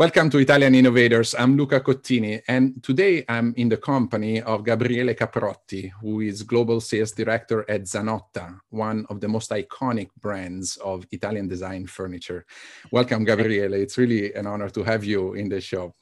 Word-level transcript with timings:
Welcome 0.00 0.30
to 0.30 0.38
Italian 0.38 0.74
Innovators. 0.74 1.34
I'm 1.38 1.58
Luca 1.58 1.78
Cottini, 1.78 2.40
and 2.48 2.82
today 2.82 3.22
I'm 3.28 3.52
in 3.58 3.68
the 3.68 3.76
company 3.76 4.40
of 4.40 4.64
Gabriele 4.64 5.12
Caprotti, 5.12 5.92
who 6.00 6.20
is 6.20 6.42
Global 6.42 6.80
Sales 6.80 7.12
Director 7.12 7.70
at 7.70 7.82
Zanotta, 7.82 8.58
one 8.70 9.04
of 9.10 9.20
the 9.20 9.28
most 9.28 9.50
iconic 9.50 10.08
brands 10.18 10.78
of 10.78 11.04
Italian 11.12 11.48
design 11.48 11.86
furniture. 11.86 12.46
Welcome, 12.90 13.26
Gabriele. 13.26 13.74
It's 13.74 13.98
really 13.98 14.32
an 14.32 14.46
honor 14.46 14.70
to 14.70 14.82
have 14.84 15.04
you 15.04 15.34
in 15.34 15.50
the 15.50 15.60
show. 15.60 15.94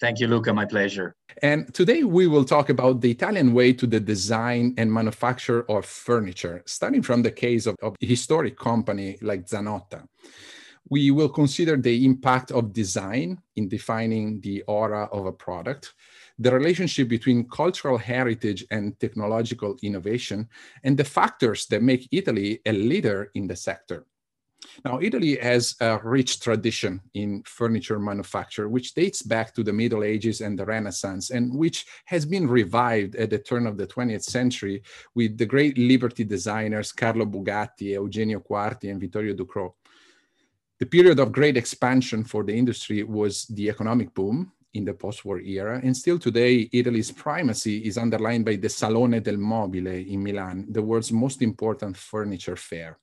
Thank 0.00 0.20
you, 0.20 0.28
Luca. 0.28 0.54
My 0.54 0.64
pleasure. 0.64 1.16
And 1.42 1.74
today 1.74 2.04
we 2.04 2.28
will 2.28 2.44
talk 2.44 2.68
about 2.68 3.00
the 3.00 3.10
Italian 3.10 3.52
way 3.52 3.72
to 3.72 3.86
the 3.88 3.98
design 3.98 4.74
and 4.78 4.92
manufacture 4.92 5.68
of 5.68 5.86
furniture, 5.86 6.62
starting 6.66 7.02
from 7.02 7.22
the 7.22 7.32
case 7.32 7.66
of, 7.66 7.74
of 7.82 7.96
a 8.00 8.06
historic 8.06 8.56
company 8.56 9.18
like 9.22 9.48
Zanotta 9.48 10.04
we 10.90 11.12
will 11.12 11.28
consider 11.28 11.76
the 11.76 12.04
impact 12.04 12.50
of 12.50 12.72
design 12.72 13.38
in 13.56 13.68
defining 13.68 14.40
the 14.40 14.62
aura 14.62 15.08
of 15.12 15.24
a 15.24 15.32
product, 15.32 15.94
the 16.38 16.52
relationship 16.52 17.08
between 17.08 17.48
cultural 17.48 17.96
heritage 17.96 18.66
and 18.72 18.98
technological 18.98 19.76
innovation, 19.82 20.48
and 20.82 20.96
the 20.96 21.04
factors 21.04 21.66
that 21.66 21.82
make 21.82 22.08
Italy 22.10 22.60
a 22.66 22.72
leader 22.72 23.30
in 23.34 23.46
the 23.46 23.56
sector. 23.56 24.04
Now, 24.84 25.00
Italy 25.00 25.36
has 25.36 25.74
a 25.80 25.98
rich 26.02 26.40
tradition 26.40 27.00
in 27.14 27.42
furniture 27.44 27.98
manufacture, 27.98 28.68
which 28.68 28.92
dates 28.92 29.22
back 29.22 29.54
to 29.54 29.62
the 29.62 29.72
Middle 29.72 30.04
Ages 30.04 30.42
and 30.42 30.58
the 30.58 30.66
Renaissance, 30.66 31.30
and 31.30 31.54
which 31.54 31.86
has 32.06 32.26
been 32.26 32.46
revived 32.46 33.14
at 33.16 33.30
the 33.30 33.38
turn 33.38 33.66
of 33.66 33.78
the 33.78 33.86
20th 33.86 34.24
century 34.24 34.82
with 35.14 35.38
the 35.38 35.46
great 35.46 35.78
Liberty 35.78 36.24
designers 36.24 36.92
Carlo 36.92 37.24
Bugatti, 37.24 37.92
Eugenio 37.92 38.40
Quarti, 38.40 38.90
and 38.90 39.00
Vittorio 39.00 39.34
Ducrot. 39.34 39.72
The 40.80 40.86
period 40.86 41.20
of 41.20 41.30
great 41.30 41.58
expansion 41.58 42.24
for 42.24 42.42
the 42.42 42.56
industry 42.56 43.02
was 43.02 43.44
the 43.48 43.68
economic 43.68 44.14
boom 44.14 44.50
in 44.72 44.86
the 44.86 44.94
post-war 44.94 45.38
era, 45.40 45.78
and 45.84 45.94
still 45.94 46.18
today, 46.18 46.70
Italy's 46.72 47.10
primacy 47.10 47.84
is 47.86 47.98
underlined 47.98 48.46
by 48.46 48.56
the 48.56 48.70
Salone 48.70 49.20
del 49.20 49.36
Mobile 49.36 49.88
in 49.88 50.22
Milan, 50.22 50.64
the 50.70 50.80
world's 50.80 51.12
most 51.12 51.42
important 51.42 51.98
furniture 51.98 52.56
fair. 52.56 52.98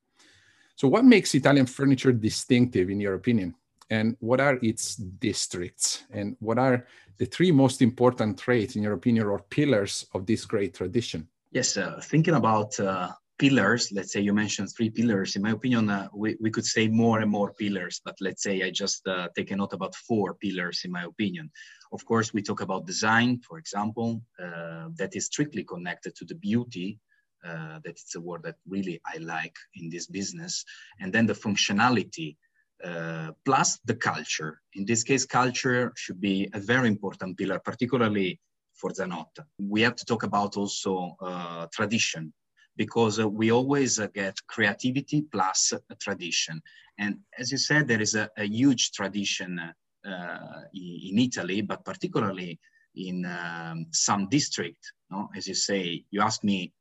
So 0.75 0.87
what 0.87 1.05
makes 1.05 1.35
Italian 1.35 1.67
furniture 1.67 2.11
distinctive 2.11 2.89
in 2.89 2.99
your 2.99 3.13
opinion? 3.13 3.53
And 3.91 4.17
what 4.21 4.39
are 4.39 4.57
its 4.63 4.95
districts? 4.95 6.03
And 6.09 6.35
what 6.39 6.57
are 6.57 6.87
the 7.17 7.25
three 7.25 7.51
most 7.51 7.83
important 7.83 8.39
traits 8.39 8.75
in 8.75 8.81
your 8.81 8.93
opinion 8.93 9.27
or 9.27 9.39
pillars 9.39 10.07
of 10.15 10.25
this 10.25 10.45
great 10.45 10.73
tradition? 10.73 11.27
Yes, 11.51 11.77
uh, 11.77 12.01
thinking 12.03 12.33
about 12.33 12.79
uh, 12.79 13.11
pillars 13.37 13.91
let's 13.91 14.11
say 14.11 14.19
you 14.19 14.33
mentioned 14.33 14.69
three 14.69 14.89
pillars 14.89 15.35
in 15.35 15.41
my 15.41 15.51
opinion 15.51 15.89
uh, 15.89 16.07
we, 16.13 16.35
we 16.39 16.49
could 16.49 16.65
say 16.65 16.87
more 16.87 17.19
and 17.19 17.31
more 17.31 17.53
pillars 17.53 18.01
but 18.03 18.15
let's 18.19 18.43
say 18.43 18.63
i 18.63 18.71
just 18.71 19.07
uh, 19.07 19.27
take 19.35 19.51
a 19.51 19.55
note 19.55 19.73
about 19.73 19.95
four 19.95 20.33
pillars 20.33 20.81
in 20.85 20.91
my 20.91 21.03
opinion. 21.03 21.49
Of 21.93 22.03
course 22.05 22.33
we 22.33 22.41
talk 22.41 22.61
about 22.61 22.85
design 22.85 23.39
for 23.47 23.57
example 23.57 24.21
uh, 24.43 24.89
that 24.99 25.15
is 25.15 25.25
strictly 25.27 25.63
connected 25.63 26.15
to 26.15 26.25
the 26.25 26.35
beauty 26.35 26.99
uh, 27.47 27.79
it's 27.85 28.15
a 28.15 28.21
word 28.21 28.43
that 28.43 28.57
really 28.67 28.99
i 29.13 29.17
like 29.17 29.55
in 29.75 29.89
this 29.89 30.07
business 30.07 30.65
and 30.99 31.13
then 31.13 31.25
the 31.27 31.39
functionality 31.45 32.35
uh, 32.83 33.31
plus 33.43 33.79
the 33.85 33.95
culture. 33.95 34.61
In 34.75 34.85
this 34.85 35.03
case 35.03 35.25
culture 35.25 35.91
should 35.95 36.21
be 36.21 36.47
a 36.53 36.59
very 36.59 36.87
important 36.87 37.35
pillar 37.35 37.59
particularly 37.59 38.39
for 38.75 38.91
Zanotta. 38.91 39.45
We 39.59 39.81
have 39.81 39.95
to 39.95 40.05
talk 40.05 40.21
about 40.21 40.57
also 40.57 41.15
uh, 41.19 41.65
tradition 41.73 42.33
because 42.77 43.19
uh, 43.19 43.27
we 43.27 43.51
always 43.51 43.99
uh, 43.99 44.07
get 44.07 44.35
creativity 44.47 45.23
plus 45.23 45.73
tradition. 45.99 46.61
And 46.99 47.19
as 47.37 47.51
you 47.51 47.57
said, 47.57 47.87
there 47.87 48.01
is 48.01 48.15
a, 48.15 48.29
a 48.37 48.45
huge 48.45 48.91
tradition 48.91 49.59
uh, 49.59 50.61
in 50.73 51.19
Italy, 51.19 51.61
but 51.61 51.83
particularly 51.83 52.59
in 52.95 53.25
um, 53.25 53.87
some 53.91 54.29
district. 54.29 54.91
No? 55.11 55.29
As 55.35 55.47
you 55.47 55.55
say, 55.55 56.03
you 56.11 56.21
ask 56.21 56.43
me 56.43 56.71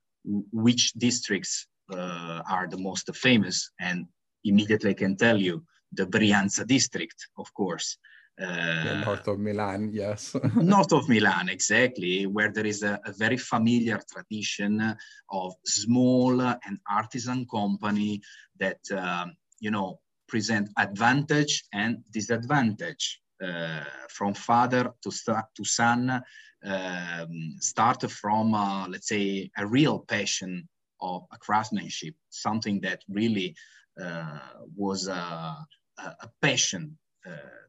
which 0.52 0.92
districts 0.92 1.66
uh, 1.92 2.42
are 2.50 2.66
the 2.68 2.78
most 2.78 3.14
famous, 3.14 3.70
and 3.80 4.06
immediately 4.44 4.90
I 4.90 4.94
can 4.94 5.16
tell 5.16 5.36
you 5.36 5.64
the 5.92 6.06
Brianza 6.06 6.66
district, 6.66 7.28
of 7.38 7.52
course. 7.54 7.98
Uh, 8.38 9.02
north 9.06 9.26
of 9.28 9.38
Milan, 9.38 9.90
yes. 9.92 10.36
north 10.56 10.92
of 10.92 11.08
Milan, 11.08 11.48
exactly, 11.48 12.26
where 12.26 12.52
there 12.52 12.66
is 12.66 12.82
a, 12.82 13.00
a, 13.06 13.12
very 13.12 13.38
familiar 13.38 13.98
tradition 14.12 14.94
of 15.30 15.54
small 15.64 16.42
and 16.42 16.78
artisan 16.90 17.46
company 17.46 18.20
that, 18.58 18.78
um, 18.94 19.34
you 19.58 19.70
know, 19.70 20.00
present 20.28 20.68
advantage 20.76 21.64
and 21.72 22.04
disadvantage 22.12 23.22
uh, 23.42 23.84
from 24.10 24.34
father 24.34 24.92
to, 25.02 25.10
to 25.54 25.64
son, 25.64 26.22
um, 26.64 27.56
start 27.60 28.10
from, 28.10 28.54
uh, 28.54 28.86
let's 28.88 29.08
say, 29.08 29.50
a 29.56 29.66
real 29.66 30.00
passion 30.00 30.68
of 31.00 31.22
a 31.32 31.38
craftsmanship, 31.38 32.14
something 32.28 32.80
that 32.80 33.02
really 33.08 33.54
uh, 34.02 34.38
was 34.76 35.08
a, 35.08 35.56
a 35.98 36.30
passion 36.42 36.98
uh, 36.98 37.05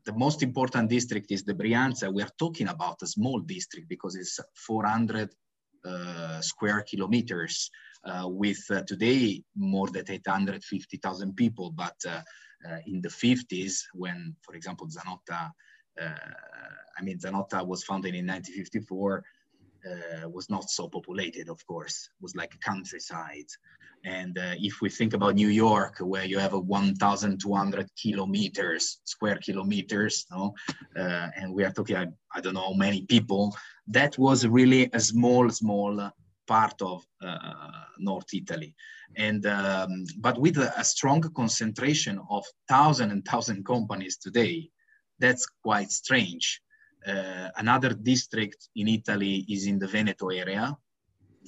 the 0.06 0.14
most 0.14 0.42
important 0.42 0.90
district 0.90 1.32
is 1.32 1.44
the 1.44 1.54
Brianza. 1.54 2.12
We 2.12 2.24
are 2.24 2.32
talking 2.40 2.70
about 2.70 3.02
a 3.02 3.08
small 3.08 3.40
district 3.40 3.90
because 3.90 4.16
it's 4.16 4.40
400 4.56 5.30
uh, 5.86 6.42
square 6.42 6.84
kilometers 6.90 7.70
uh, 8.04 8.28
with 8.28 8.60
uh, 8.70 8.82
today 8.84 9.44
more 9.56 9.88
than 9.88 10.04
850,000 10.10 11.36
people. 11.36 11.72
But 11.72 11.96
uh, 12.08 12.22
uh, 12.68 12.78
in 12.86 13.02
the 13.02 13.10
50s, 13.10 13.84
when, 13.94 14.36
for 14.42 14.56
example, 14.56 14.88
Zanotta, 14.88 15.52
I 16.00 17.04
mean, 17.04 17.20
Zanotta 17.20 17.66
was 17.66 17.84
founded 17.84 18.16
in 18.16 18.28
1954, 18.28 19.24
was 20.28 20.50
not 20.50 20.70
so 20.70 20.88
populated, 20.88 21.50
of 21.50 21.66
course, 21.66 22.10
it 22.12 22.22
was 22.22 22.36
like 22.36 22.54
a 22.54 22.60
countryside. 22.60 23.48
And 24.08 24.38
uh, 24.38 24.54
if 24.58 24.80
we 24.82 24.90
think 24.90 25.14
about 25.14 25.36
New 25.36 25.50
York, 25.50 25.98
where 26.00 26.24
you 26.24 26.40
have 26.40 26.54
a 26.54 26.60
1,200 26.60 27.90
kilometers, 28.02 29.02
square 29.04 29.36
kilometers, 29.36 30.26
no? 30.32 30.54
Uh, 30.98 31.28
and 31.36 31.54
we 31.54 31.66
are 31.66 31.72
talking, 31.72 31.98
I, 31.98 32.08
I, 32.34 32.40
don't 32.40 32.54
know 32.54 32.74
many 32.74 33.02
people, 33.02 33.54
that 33.88 34.18
was 34.18 34.48
really 34.48 34.90
a 34.94 35.00
small, 35.02 35.50
small 35.50 36.10
part 36.48 36.82
of 36.82 37.06
uh, 37.22 37.84
North 38.00 38.34
Italy. 38.34 38.74
And, 39.18 39.46
um, 39.46 40.06
but 40.20 40.40
with 40.40 40.58
a, 40.58 40.72
a, 40.80 40.86
strong 40.86 41.22
concentration 41.36 42.18
of 42.30 42.46
thousand 42.70 43.12
and 43.12 43.26
thousand 43.26 43.66
companies 43.66 44.16
today, 44.16 44.70
that's 45.20 45.46
quite 45.62 45.92
strange. 45.92 46.62
Uh, 47.06 47.50
another 47.58 47.94
district 47.94 48.70
in 48.78 48.88
Italy 48.88 49.46
is 49.50 49.68
in 49.68 49.80
the 49.80 49.88
Veneto 49.88 50.30
area, 50.30 50.78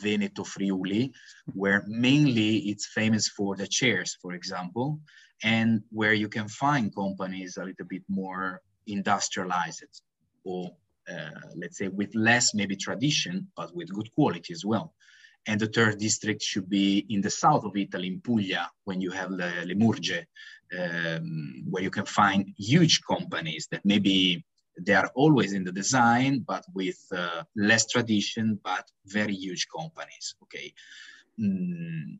Veneto 0.02 0.44
Friuli, 0.44 1.12
where 1.54 1.84
mainly 1.88 2.58
it's 2.70 2.88
famous 2.88 3.28
for 3.28 3.56
the 3.56 3.68
chairs, 3.68 4.18
for 4.22 4.34
example, 4.34 5.00
and 5.44 5.82
where 5.90 6.14
you 6.14 6.28
can 6.28 6.48
find 6.48 6.94
companies 6.94 7.58
a 7.58 7.64
little 7.64 7.86
bit 7.86 8.04
more 8.08 8.62
industrialized 8.88 10.02
or 10.44 10.72
uh, 11.10 11.30
let's 11.56 11.78
say 11.78 11.88
with 11.88 12.14
less 12.14 12.54
maybe 12.54 12.76
tradition, 12.76 13.48
but 13.56 13.76
with 13.76 13.94
good 13.94 14.14
quality 14.14 14.54
as 14.54 14.64
well. 14.64 14.94
And 15.48 15.60
the 15.60 15.68
third 15.68 15.98
district 15.98 16.44
should 16.44 16.70
be 16.70 17.06
in 17.10 17.22
the 17.22 17.30
south 17.30 17.64
of 17.64 17.76
Italy, 17.76 18.08
in 18.08 18.22
Puglia, 18.22 18.70
when 18.84 19.02
you 19.02 19.10
have 19.12 19.32
the 19.32 19.52
Le 19.66 19.76
Murge, 19.76 20.26
um, 20.78 21.64
where 21.70 21.82
you 21.82 21.90
can 21.90 22.06
find 22.06 22.54
huge 22.58 23.02
companies 23.02 23.68
that 23.72 23.84
maybe 23.86 24.46
they 24.86 24.94
are 24.94 25.12
always 25.16 25.54
in 25.54 25.64
the 25.64 25.72
design, 25.72 26.46
but 26.48 26.64
with 26.74 27.00
uh, 27.12 27.44
less 27.56 27.88
tradition, 27.88 28.60
but 28.64 28.86
very 29.06 29.36
huge 29.36 29.68
companies. 29.76 30.36
Okay. 30.44 30.74
Mm, 31.40 32.20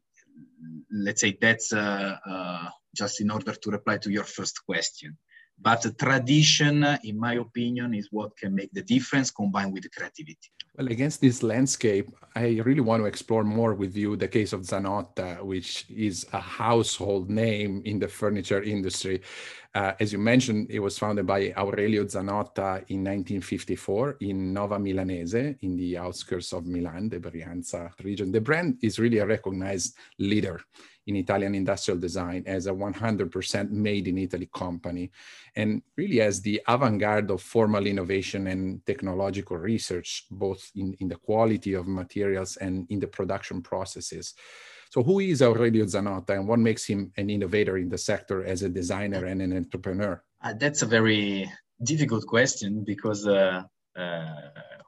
let's 0.92 1.22
say 1.22 1.38
that's 1.40 1.74
uh, 1.74 2.18
uh, 2.26 2.70
just 2.96 3.22
in 3.22 3.32
order 3.32 3.54
to 3.54 3.72
reply 3.72 3.98
to 3.98 4.10
your 4.12 4.24
first 4.24 4.66
question. 4.66 5.18
But 5.62 5.86
tradition, 5.98 6.86
in 7.04 7.20
my 7.20 7.34
opinion, 7.34 7.94
is 7.94 8.08
what 8.12 8.38
can 8.38 8.56
make 8.56 8.72
the 8.72 8.82
difference 8.82 9.30
combined 9.30 9.74
with 9.74 9.84
the 9.84 9.90
creativity. 9.90 10.50
Well, 10.78 10.88
against 10.88 11.20
this 11.20 11.44
landscape, 11.44 12.10
I 12.34 12.62
really 12.64 12.80
want 12.80 13.02
to 13.04 13.08
explore 13.08 13.44
more 13.44 13.74
with 13.74 13.98
you 13.98 14.16
the 14.16 14.30
case 14.30 14.54
of 14.54 14.62
Zanotta, 14.62 15.44
which 15.44 15.86
is 15.90 16.26
a 16.32 16.40
household 16.40 17.30
name 17.30 17.82
in 17.84 18.00
the 18.00 18.08
furniture 18.08 18.62
industry. 18.64 19.22
Uh, 19.76 19.94
as 20.00 20.12
you 20.12 20.18
mentioned, 20.18 20.68
it 20.72 20.80
was 20.80 20.98
founded 20.98 21.28
by 21.28 21.54
Aurelio 21.56 22.04
Zanotta 22.04 22.84
in 22.90 23.04
1954 23.04 24.18
in 24.22 24.52
Nova 24.52 24.80
Milanese, 24.80 25.56
in 25.62 25.76
the 25.78 25.96
outskirts 25.96 26.54
of 26.54 26.66
Milan, 26.66 27.08
the 27.10 27.20
Brianza 27.20 27.92
region. 28.04 28.32
The 28.32 28.42
brand 28.42 28.80
is 28.82 28.98
really 28.98 29.20
a 29.20 29.28
recognized 29.28 29.96
leader 30.18 30.60
in 31.06 31.16
Italian 31.16 31.54
industrial 31.54 32.00
design 32.00 32.44
as 32.48 32.66
a 32.66 32.72
100% 32.72 33.70
made 33.70 34.08
in 34.08 34.18
Italy 34.18 34.50
company, 34.54 35.12
and 35.56 35.84
really 35.96 36.22
as 36.22 36.42
the 36.42 36.62
avant-garde 36.68 37.30
of 37.30 37.42
formal 37.42 37.86
innovation 37.86 38.48
and 38.48 38.84
technological 38.88 39.58
research, 39.58 40.26
both 40.32 40.72
in, 40.76 40.96
in 41.00 41.08
the 41.08 41.16
quality 41.16 41.74
of 41.74 41.88
materials 41.88 42.58
and 42.58 42.88
in 42.90 43.00
the 43.00 43.08
production 43.08 43.62
processes. 43.62 44.34
So 44.90 45.04
who 45.04 45.20
is 45.20 45.42
Aurelio 45.42 45.86
Zanotta 45.86 46.32
and 46.32 46.48
what 46.48 46.60
makes 46.60 46.86
him 46.86 47.12
an 47.16 47.30
innovator 47.30 47.78
in 47.78 47.90
the 47.90 47.98
sector 47.98 48.44
as 48.44 48.64
a 48.64 48.70
designer 48.70 49.26
and 49.26 49.42
an 49.42 49.56
entrepreneur? 49.56 50.24
Uh, 50.42 50.54
that's 50.54 50.82
a 50.82 50.88
very 50.88 51.52
difficult 51.84 52.26
question 52.26 52.84
because 52.84 53.28
uh, 53.28 53.64
uh, 53.96 54.26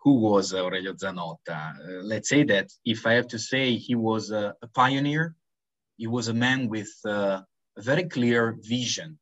who 0.04 0.16
was 0.16 0.56
Aurelio 0.56 0.94
Zanotta? 0.94 1.80
Uh, 1.80 2.04
let's 2.04 2.30
say 2.30 2.44
that 2.46 2.72
if 2.84 3.06
I 3.06 3.14
have 3.14 3.28
to 3.28 3.38
say 3.40 3.76
he 3.76 3.94
was 3.94 4.32
a, 4.32 4.56
a 4.64 4.68
pioneer, 4.68 5.36
he 5.98 6.08
was 6.08 6.30
a 6.30 6.34
man 6.34 6.68
with 6.68 6.92
uh, 7.06 7.42
a 7.78 7.82
very 7.82 8.06
clear 8.06 8.58
vision. 8.60 9.20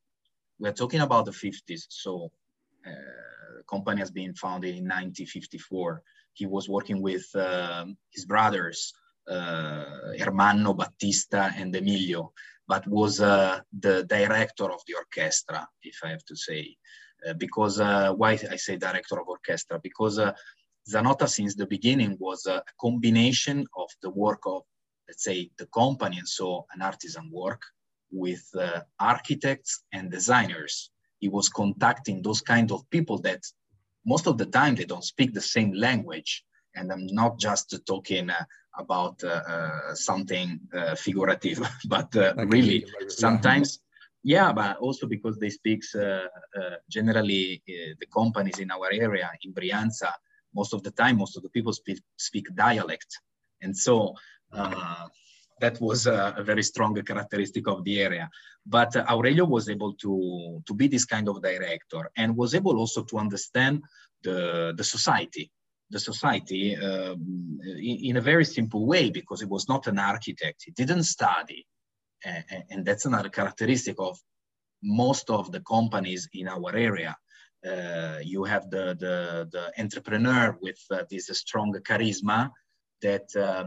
We're 0.59 0.71
talking 0.71 1.01
about 1.01 1.25
the 1.25 1.31
50s, 1.31 1.87
so 1.89 2.31
uh, 2.87 2.91
the 3.57 3.63
company 3.69 3.99
has 3.99 4.11
been 4.11 4.33
founded 4.33 4.71
in 4.75 4.85
1954. 4.85 6.01
He 6.33 6.45
was 6.45 6.69
working 6.69 7.01
with 7.01 7.25
um, 7.35 7.97
his 8.11 8.23
brothers, 8.25 8.93
uh, 9.27 10.13
Ermanno, 10.19 10.75
Battista, 10.75 11.51
and 11.55 11.75
Emilio, 11.75 12.33
but 12.67 12.87
was 12.87 13.21
uh, 13.21 13.59
the 13.79 14.03
director 14.03 14.71
of 14.71 14.81
the 14.87 14.95
orchestra, 14.95 15.67
if 15.83 15.97
I 16.03 16.09
have 16.09 16.25
to 16.25 16.35
say. 16.35 16.75
Uh, 17.27 17.33
because 17.33 17.79
why 17.79 18.31
I 18.49 18.55
say 18.55 18.77
director 18.77 19.19
of 19.19 19.27
orchestra? 19.27 19.79
Because 19.81 20.19
Zanotta, 20.89 21.27
since 21.27 21.55
the 21.55 21.67
beginning, 21.67 22.17
was 22.19 22.45
a 22.45 22.63
combination 22.79 23.65
of 23.75 23.89
the 24.01 24.09
work 24.09 24.41
of, 24.45 24.63
let's 25.07 25.23
say, 25.23 25.51
the 25.57 25.67
company, 25.67 26.17
and 26.17 26.27
so 26.27 26.65
an 26.73 26.81
artisan 26.81 27.29
work, 27.31 27.61
with 28.11 28.43
uh, 28.57 28.81
architects 28.99 29.83
and 29.93 30.09
designers. 30.11 30.91
He 31.19 31.29
was 31.29 31.49
contacting 31.49 32.21
those 32.21 32.41
kind 32.41 32.71
of 32.71 32.89
people 32.89 33.19
that 33.19 33.43
most 34.05 34.27
of 34.27 34.37
the 34.37 34.45
time 34.45 34.75
they 34.75 34.85
don't 34.85 35.03
speak 35.03 35.33
the 35.33 35.41
same 35.41 35.73
language. 35.73 36.43
And 36.75 36.91
I'm 36.91 37.07
not 37.07 37.39
just 37.39 37.75
talking 37.85 38.29
uh, 38.29 38.43
about 38.77 39.23
uh, 39.23 39.41
uh, 39.47 39.95
something 39.95 40.59
uh, 40.73 40.95
figurative, 40.95 41.59
but 41.87 42.13
really 42.47 42.85
sometimes, 43.07 43.79
yeah, 44.23 44.51
but 44.51 44.77
also 44.77 45.07
because 45.07 45.37
they 45.37 45.49
speak 45.49 45.83
generally 46.89 47.61
the 47.65 48.05
companies 48.13 48.59
in 48.59 48.71
our 48.71 48.89
area 48.91 49.29
in 49.43 49.53
Brianza, 49.53 50.11
most 50.53 50.73
of 50.73 50.83
the 50.83 50.91
time, 50.91 51.17
most 51.17 51.37
of 51.37 51.43
the 51.43 51.49
people 51.49 51.73
speak, 51.73 52.01
speak 52.17 52.47
dialect. 52.55 53.19
And 53.61 53.75
so 53.75 54.15
that 55.59 55.79
was 55.81 56.07
a, 56.07 56.35
a, 56.37 56.43
very 56.43 56.63
strong 56.63 56.95
characteristic 56.95 57.67
of 57.67 57.83
the 57.83 57.99
area. 58.01 58.29
But 58.65 58.95
uh, 58.95 59.05
Aurelio 59.09 59.45
was 59.45 59.69
able 59.69 59.93
to, 59.95 60.61
to 60.65 60.73
be 60.73 60.87
this 60.87 61.05
kind 61.05 61.27
of 61.27 61.41
director 61.41 62.09
and 62.17 62.35
was 62.35 62.55
able 62.55 62.77
also 62.77 63.03
to 63.03 63.17
understand 63.17 63.83
the, 64.23 64.73
the 64.75 64.83
society 64.83 65.51
the 65.89 65.99
society 65.99 66.75
um, 66.75 67.59
in, 67.61 67.97
in, 68.09 68.17
a 68.17 68.21
very 68.21 68.45
simple 68.45 68.85
way 68.85 69.09
because 69.09 69.39
he 69.39 69.45
was 69.45 69.67
not 69.67 69.87
an 69.87 69.99
architect. 69.99 70.63
He 70.65 70.71
didn't 70.71 71.03
study. 71.03 71.65
And, 72.23 72.43
and 72.69 72.85
that's 72.85 73.05
another 73.05 73.29
characteristic 73.29 73.95
of 73.99 74.19
most 74.83 75.29
of 75.29 75.51
the 75.51 75.61
companies 75.61 76.27
in 76.33 76.47
our 76.47 76.75
area. 76.75 77.15
Uh, 77.65 78.19
you 78.23 78.43
have 78.45 78.69
the, 78.69 78.95
the, 78.99 79.49
the 79.51 79.71
entrepreneur 79.81 80.57
with 80.61 80.79
uh, 80.91 81.03
this 81.09 81.27
strong 81.33 81.73
charisma 81.83 82.49
that 83.01 83.35
uh, 83.35 83.65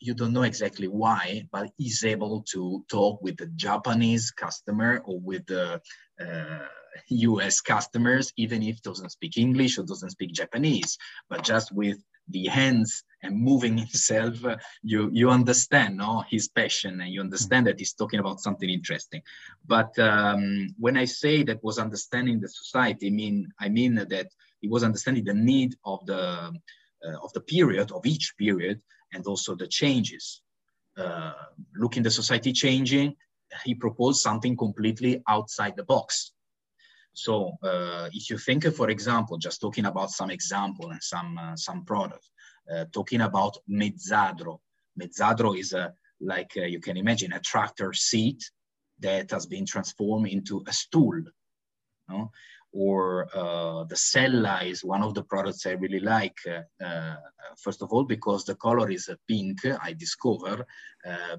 you 0.00 0.14
don't 0.14 0.32
know 0.32 0.42
exactly 0.42 0.88
why, 0.88 1.46
but 1.50 1.70
he's 1.76 2.04
able 2.04 2.42
to 2.52 2.84
talk 2.88 3.20
with 3.22 3.36
the 3.36 3.46
Japanese 3.56 4.30
customer 4.30 5.02
or 5.04 5.18
with 5.20 5.46
the 5.46 5.80
US 7.08 7.60
customers, 7.60 8.32
even 8.36 8.62
if 8.62 8.82
doesn't 8.82 9.10
speak 9.10 9.36
English 9.36 9.78
or 9.78 9.84
doesn't 9.84 10.10
speak 10.10 10.32
Japanese, 10.32 10.98
but 11.28 11.42
just 11.42 11.72
with 11.72 11.98
the 12.30 12.46
hands 12.46 13.04
and 13.22 13.36
moving 13.36 13.78
himself, 13.86 14.34
you 14.82 15.10
you 15.12 15.30
understand 15.30 15.96
no 15.96 16.24
his 16.28 16.48
passion 16.48 17.00
and 17.00 17.10
you 17.12 17.20
understand 17.20 17.66
that 17.66 17.78
he's 17.78 17.94
talking 17.94 18.20
about 18.20 18.40
something 18.40 18.68
interesting. 18.68 19.22
But 19.66 19.98
um, 19.98 20.68
when 20.78 20.96
I 20.96 21.06
say 21.06 21.42
that 21.44 21.64
was 21.64 21.78
understanding 21.78 22.40
the 22.40 22.48
society, 22.48 23.08
I 23.08 23.10
mean 23.10 23.48
I 23.58 23.68
mean 23.68 23.94
that 23.94 24.28
he 24.60 24.68
was 24.68 24.84
understanding 24.84 25.24
the 25.24 25.34
need 25.34 25.74
of 25.84 26.04
the 26.06 26.52
uh, 27.04 27.18
of 27.22 27.32
the 27.32 27.40
period 27.40 27.92
of 27.92 28.04
each 28.06 28.34
period 28.36 28.80
and 29.12 29.26
also 29.26 29.54
the 29.54 29.66
changes. 29.66 30.42
Uh, 30.96 31.32
looking 31.76 32.02
the 32.02 32.10
society 32.10 32.52
changing, 32.52 33.14
he 33.64 33.74
proposed 33.74 34.20
something 34.20 34.56
completely 34.56 35.22
outside 35.28 35.76
the 35.76 35.84
box. 35.84 36.32
So 37.18 37.58
uh, 37.64 38.08
if 38.12 38.30
you 38.30 38.38
think, 38.38 38.64
for 38.76 38.90
example, 38.90 39.38
just 39.38 39.60
talking 39.60 39.86
about 39.86 40.12
some 40.12 40.30
example 40.30 40.90
and 40.92 41.02
some 41.02 41.36
uh, 41.36 41.56
some 41.56 41.84
product, 41.84 42.24
uh, 42.72 42.84
talking 42.92 43.22
about 43.22 43.56
Mezzadro. 43.68 44.60
Mezzadro 45.00 45.58
is 45.58 45.72
a 45.72 45.92
like 46.20 46.52
uh, 46.56 46.66
you 46.74 46.78
can 46.78 46.96
imagine 46.96 47.32
a 47.32 47.40
tractor 47.40 47.92
seat 47.92 48.40
that 49.00 49.32
has 49.32 49.46
been 49.46 49.66
transformed 49.66 50.28
into 50.28 50.62
a 50.68 50.72
stool. 50.72 51.20
Or 52.72 53.28
uh, 53.34 53.84
the 53.84 53.96
Sella 53.96 54.60
is 54.62 54.84
one 54.84 55.02
of 55.02 55.14
the 55.14 55.24
products 55.24 55.66
I 55.66 55.72
really 55.72 56.00
like. 56.00 56.38
Uh, 56.46 57.16
first 57.64 57.82
of 57.82 57.88
all, 57.92 58.04
because 58.04 58.44
the 58.44 58.54
color 58.54 58.90
is 58.90 59.10
pink, 59.26 59.58
I 59.82 59.92
discover, 59.92 60.66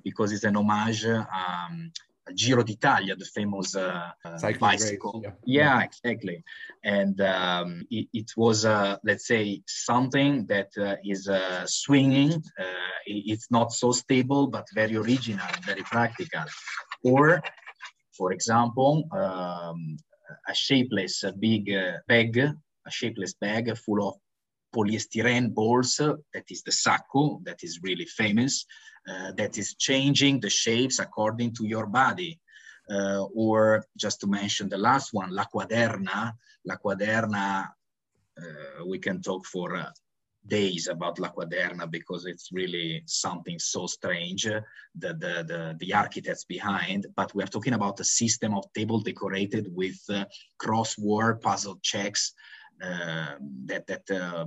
because 0.03 0.31
it's 0.33 0.43
an 0.43 0.57
homage 0.57 1.05
um, 1.05 1.91
Giro 2.35 2.63
d'Italia, 2.63 3.15
the 3.15 3.25
famous 3.25 3.75
uh, 3.75 4.11
bicycle. 4.59 5.21
Race, 5.23 5.33
yeah. 5.45 5.79
yeah. 5.79 5.83
exactly. 5.83 6.43
And 6.83 7.19
um, 7.21 7.85
it, 7.89 8.07
it, 8.13 8.31
was, 8.37 8.65
uh, 8.65 8.97
let's 9.03 9.27
say, 9.27 9.61
something 9.67 10.45
that 10.47 10.69
uh, 10.77 10.95
is 11.03 11.29
swinging. 11.65 12.43
it's 13.05 13.51
not 13.51 13.71
so 13.71 13.91
stable, 13.91 14.47
but 14.47 14.65
very 14.73 14.95
original, 14.95 15.47
very 15.65 15.83
practical. 15.83 16.45
Or, 17.03 17.41
for 18.17 18.31
example, 18.31 19.07
um, 19.11 19.97
a 20.47 20.53
shapeless 20.53 21.23
big 21.39 21.71
uh, 21.73 21.97
bag, 22.07 22.37
a 22.37 22.91
shapeless 22.91 23.33
bag 23.33 23.75
full 23.77 24.07
of 24.07 24.15
polystyrene 24.75 25.53
balls. 25.53 25.97
That 25.97 26.45
is 26.49 26.63
the 26.63 26.71
sacco, 26.71 27.41
that 27.43 27.63
is 27.63 27.79
really 27.81 28.05
famous, 28.05 28.65
uh, 29.09 29.31
that 29.33 29.57
is 29.57 29.75
changing 29.75 30.39
the 30.39 30.49
shapes 30.49 30.99
according 30.99 31.53
to 31.55 31.65
your 31.65 31.87
body. 31.87 32.39
Uh, 32.89 33.25
or 33.35 33.85
just 33.95 34.19
to 34.19 34.27
mention 34.27 34.67
the 34.67 34.77
last 34.77 35.13
one, 35.13 35.29
La 35.29 35.45
Quaderna. 35.45 36.33
La 36.65 36.75
Quaderna, 36.75 37.67
uh, 38.41 38.85
we 38.85 38.97
can 38.97 39.21
talk 39.21 39.45
for 39.45 39.75
uh, 39.75 39.91
days 40.47 40.87
about 40.87 41.19
La 41.19 41.29
Quaderna 41.29 41.89
because 41.89 42.25
it's 42.25 42.49
really 42.51 43.03
something 43.05 43.59
so 43.59 43.85
strange, 43.85 44.45
the, 44.45 44.63
the, 44.95 45.45
the, 45.47 45.75
the, 45.79 45.93
architects 45.93 46.45
behind, 46.45 47.05
but 47.15 47.33
we're 47.35 47.45
talking 47.45 47.73
about 47.73 47.99
a 47.99 48.03
system 48.03 48.55
of 48.55 48.65
table 48.73 48.99
decorated 48.99 49.67
with 49.71 49.99
uh, 50.09 50.25
crossword 50.59 51.41
puzzle 51.41 51.77
checks 51.83 52.33
uh, 52.33 52.58
that, 52.79 53.85
that 53.87 54.09
uh, 54.11 54.45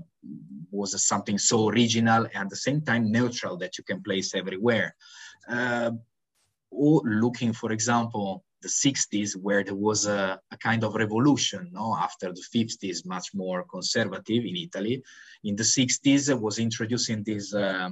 was 0.70 1.06
something 1.06 1.38
so 1.38 1.68
original 1.68 2.24
and 2.24 2.44
at 2.44 2.50
the 2.50 2.56
same 2.56 2.80
time 2.80 3.10
neutral 3.10 3.56
that 3.58 3.78
you 3.78 3.84
can 3.84 4.02
place 4.02 4.34
everywhere. 4.34 4.94
Uh, 5.48 5.90
or 6.70 7.02
looking, 7.04 7.52
for 7.52 7.72
example, 7.72 8.44
the 8.62 8.68
60s 8.68 9.36
where 9.36 9.62
there 9.64 9.74
was 9.74 10.06
a, 10.06 10.40
a, 10.50 10.56
kind 10.56 10.84
of 10.84 10.94
revolution 10.94 11.68
no? 11.72 11.96
After 11.98 12.32
the 12.32 12.44
50s 12.54 13.04
much 13.04 13.28
more 13.34 13.64
conservative 13.64 14.44
in 14.44 14.56
italy. 14.56 15.02
In 15.44 15.56
the 15.56 15.64
60s 15.64 16.38
was 16.40 16.58
introducing 16.58 17.24
this 17.24 17.52
uh, 17.52 17.90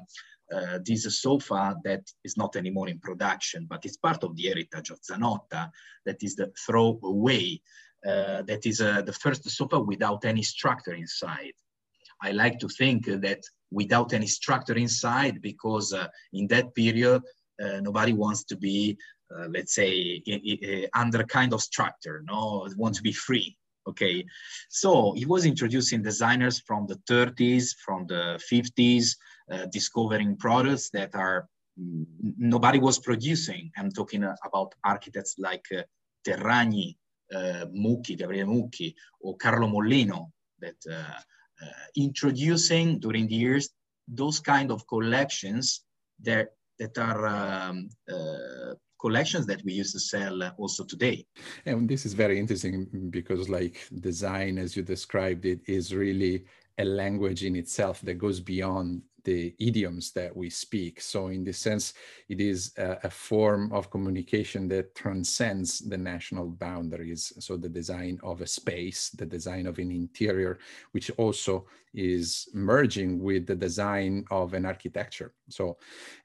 uh, 0.54 0.78
this 0.84 1.20
sofa 1.20 1.76
that 1.84 2.02
is 2.24 2.36
not 2.36 2.56
anymore 2.56 2.88
in 2.88 2.98
production 2.98 3.66
but 3.68 3.84
it's 3.84 3.96
part 3.96 4.24
of 4.24 4.34
the 4.36 4.44
heritage 4.48 4.90
of 4.90 5.00
zanotta 5.00 5.70
that 6.04 6.22
is 6.22 6.34
the 6.34 6.50
throwaway 6.66 7.60
uh, 8.06 8.42
that 8.42 8.64
is 8.64 8.80
uh, 8.80 9.02
the 9.02 9.12
first 9.12 9.48
sofa 9.50 9.78
without 9.78 10.24
any 10.24 10.42
structure 10.42 10.94
inside 10.94 11.52
i 12.22 12.30
like 12.30 12.58
to 12.58 12.68
think 12.68 13.06
that 13.06 13.40
without 13.70 14.12
any 14.12 14.26
structure 14.26 14.76
inside 14.76 15.40
because 15.42 15.92
uh, 15.92 16.06
in 16.32 16.46
that 16.46 16.74
period 16.74 17.22
uh, 17.62 17.80
nobody 17.80 18.12
wants 18.12 18.44
to 18.44 18.56
be 18.56 18.96
uh, 19.32 19.46
let's 19.48 19.74
say, 19.74 20.20
under 20.94 21.22
kind 21.22 21.52
of 21.52 21.62
structure, 21.62 22.22
no, 22.26 22.66
want 22.76 22.94
to 22.96 23.02
be 23.02 23.12
free. 23.12 23.56
Okay, 23.88 24.24
so 24.68 25.12
he 25.12 25.24
was 25.24 25.46
introducing 25.46 26.02
designers 26.02 26.60
from 26.60 26.86
the 26.86 26.96
30s, 27.08 27.74
from 27.84 28.06
the 28.06 28.40
50s, 28.52 29.16
uh, 29.50 29.66
discovering 29.72 30.36
products 30.36 30.90
that 30.90 31.14
are 31.14 31.48
nobody 31.76 32.78
was 32.78 32.98
producing. 32.98 33.70
I'm 33.76 33.90
talking 33.90 34.24
about 34.44 34.74
architects 34.84 35.36
like 35.38 35.64
Terragni, 36.26 36.96
Mucchi, 37.74 38.16
Gabriele 38.16 38.46
Mucchi, 38.46 38.94
or 39.20 39.36
Carlo 39.36 39.68
Mollino 39.68 40.30
that 40.60 40.76
uh, 40.90 41.20
uh, 41.62 41.86
introducing 41.96 42.98
during 42.98 43.26
the 43.26 43.34
years 43.34 43.70
those 44.08 44.40
kind 44.40 44.70
of 44.70 44.86
collections 44.86 45.84
that 46.22 46.48
that 46.78 46.96
are 46.98 47.26
um, 47.26 47.88
collections 49.00 49.46
that 49.46 49.62
we 49.64 49.72
used 49.72 49.92
to 49.92 50.00
sell 50.00 50.42
also 50.58 50.84
today. 50.84 51.24
And 51.66 51.88
this 51.88 52.06
is 52.06 52.14
very 52.14 52.38
interesting 52.38 52.86
because, 53.10 53.48
like 53.48 53.76
design, 54.00 54.58
as 54.58 54.76
you 54.76 54.82
described 54.82 55.44
it, 55.46 55.60
is 55.66 55.94
really 55.94 56.44
a 56.78 56.84
language 56.84 57.44
in 57.44 57.56
itself 57.56 58.00
that 58.02 58.14
goes 58.14 58.40
beyond 58.40 59.02
the 59.24 59.54
idioms 59.58 60.12
that 60.12 60.34
we 60.34 60.50
speak. 60.50 61.00
So, 61.00 61.28
in 61.28 61.44
this 61.44 61.58
sense, 61.58 61.94
it 62.28 62.40
is 62.40 62.72
a, 62.78 62.98
a, 63.04 63.10
form 63.10 63.72
of 63.72 63.90
communication 63.90 64.68
that 64.68 64.94
transcends 64.94 65.80
the 65.80 65.98
national 65.98 66.48
boundaries. 66.48 67.32
So, 67.38 67.56
the 67.56 67.68
design 67.68 68.18
of 68.22 68.40
a 68.40 68.46
space, 68.46 69.10
the 69.10 69.26
design 69.26 69.66
of 69.66 69.78
an 69.78 69.90
interior, 69.90 70.58
which 70.92 71.10
also 71.18 71.66
is 71.94 72.48
merging 72.54 73.20
with 73.20 73.46
the 73.46 73.54
design 73.54 74.24
of 74.30 74.54
an 74.54 74.64
architecture. 74.64 75.32
So, 75.48 75.78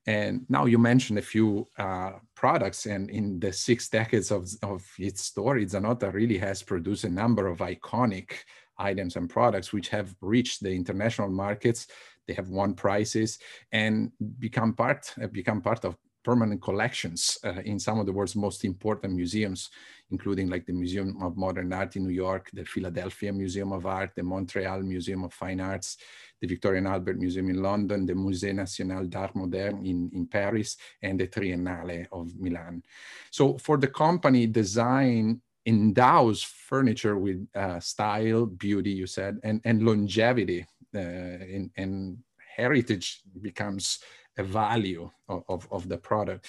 and 0.05 0.45
now 0.49 0.65
you 0.65 0.77
mentioned 0.77 1.19
a 1.19 1.23
few 1.23 1.67
uh, 1.77 2.13
products, 2.35 2.85
and 2.85 3.09
in 3.09 3.39
the 3.39 3.51
six 3.51 3.89
decades 3.89 4.31
of, 4.31 4.47
of 4.61 4.85
its 4.99 5.21
story, 5.21 5.65
Zanotta 5.65 6.13
really 6.13 6.37
has 6.37 6.61
produced 6.61 7.05
a 7.05 7.09
number 7.09 7.47
of 7.47 7.59
iconic 7.59 8.31
items 8.77 9.15
and 9.15 9.29
products 9.29 9.73
which 9.73 9.89
have 9.89 10.15
reached 10.21 10.61
the 10.61 10.71
international 10.71 11.29
markets 11.29 11.87
they 12.27 12.33
have 12.33 12.49
won 12.49 12.73
prizes 12.73 13.39
and 13.71 14.11
become 14.39 14.73
part 14.73 15.13
uh, 15.21 15.27
become 15.27 15.61
part 15.61 15.85
of 15.85 15.95
permanent 16.25 16.59
collections 16.59 17.37
uh, 17.45 17.61
in 17.63 17.79
some 17.79 17.99
of 17.99 18.07
the 18.07 18.11
world's 18.11 18.35
most 18.35 18.65
important 18.65 19.13
museums, 19.13 19.69
including 20.09 20.49
like 20.49 20.65
the 20.65 20.73
Museum 20.73 21.15
of 21.21 21.37
Modern 21.37 21.71
Art 21.71 21.95
in 21.95 22.03
New 22.03 22.17
York, 22.25 22.49
the 22.51 22.65
Philadelphia 22.65 23.31
Museum 23.31 23.71
of 23.71 23.85
Art, 23.85 24.09
the 24.15 24.23
Montreal 24.23 24.81
Museum 24.81 25.23
of 25.23 25.31
Fine 25.33 25.61
Arts, 25.61 25.97
the 26.41 26.47
Victoria 26.47 26.79
and 26.79 26.87
Albert 26.87 27.19
Museum 27.19 27.49
in 27.51 27.61
London, 27.61 28.07
the 28.07 28.13
Musée 28.13 28.55
National 28.55 29.05
d'Art 29.05 29.35
Moderne 29.35 29.85
in, 29.85 30.09
in 30.13 30.25
Paris, 30.25 30.77
and 31.03 31.19
the 31.19 31.27
Triennale 31.27 32.07
of 32.11 32.35
Milan. 32.39 32.81
So 33.29 33.59
for 33.59 33.77
the 33.77 33.87
company, 33.87 34.47
design 34.47 35.41
endows 35.65 36.43
furniture 36.43 37.17
with 37.17 37.47
uh, 37.55 37.79
style, 37.79 38.45
beauty, 38.45 38.91
you 38.91 39.07
said, 39.07 39.39
and, 39.43 39.61
and 39.65 39.83
longevity 39.83 40.65
and, 40.93 41.69
uh, 41.77 41.81
and 41.81 42.17
heritage 42.55 43.21
becomes 43.41 43.99
a 44.37 44.43
value 44.43 45.09
of, 45.29 45.43
of, 45.49 45.67
of, 45.71 45.87
the 45.87 45.97
product. 45.97 46.47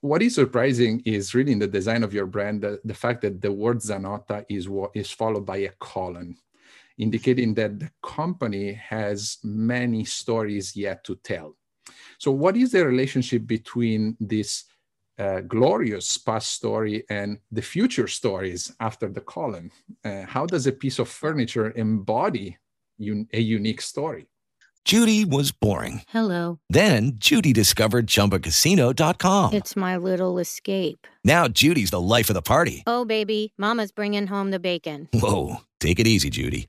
What 0.00 0.22
is 0.22 0.34
surprising 0.34 1.02
is 1.04 1.34
really 1.34 1.52
in 1.52 1.58
the 1.58 1.66
design 1.66 2.02
of 2.02 2.12
your 2.12 2.26
brand, 2.26 2.62
the, 2.62 2.80
the 2.84 2.94
fact 2.94 3.22
that 3.22 3.40
the 3.40 3.52
word 3.52 3.78
Zanotta 3.78 4.44
is, 4.48 4.68
is 4.94 5.10
followed 5.10 5.46
by 5.46 5.58
a 5.58 5.70
colon, 5.78 6.36
indicating 6.98 7.54
that 7.54 7.78
the 7.78 7.90
company 8.02 8.72
has 8.72 9.38
many 9.42 10.04
stories 10.04 10.76
yet 10.76 11.04
to 11.04 11.16
tell. 11.16 11.56
So 12.18 12.30
what 12.30 12.56
is 12.56 12.72
the 12.72 12.86
relationship 12.86 13.46
between 13.46 14.16
this 14.20 14.64
uh, 15.18 15.40
glorious 15.40 16.16
past 16.18 16.50
story 16.50 17.04
and 17.10 17.38
the 17.50 17.62
future 17.62 18.08
stories 18.08 18.72
after 18.80 19.08
the 19.08 19.20
colon? 19.20 19.70
Uh, 20.04 20.22
how 20.22 20.46
does 20.46 20.66
a 20.66 20.72
piece 20.72 20.98
of 20.98 21.08
furniture 21.08 21.72
embody 21.76 22.58
un- 23.00 23.28
a 23.32 23.40
unique 23.40 23.80
story. 23.80 24.26
Judy 24.84 25.24
was 25.24 25.52
boring. 25.52 26.02
Hello. 26.08 26.58
Then 26.68 27.12
Judy 27.14 27.52
discovered 27.52 28.08
chumbacasino.com. 28.08 29.54
It's 29.54 29.76
my 29.76 29.96
little 29.96 30.40
escape. 30.40 31.06
Now 31.24 31.46
Judy's 31.46 31.90
the 31.90 32.00
life 32.00 32.28
of 32.28 32.34
the 32.34 32.42
party. 32.42 32.82
Oh, 32.86 33.04
baby, 33.04 33.52
Mama's 33.56 33.92
bringing 33.92 34.26
home 34.26 34.50
the 34.50 34.58
bacon. 34.58 35.08
Whoa. 35.14 35.58
Take 35.78 36.00
it 36.00 36.06
easy, 36.08 36.30
Judy. 36.30 36.68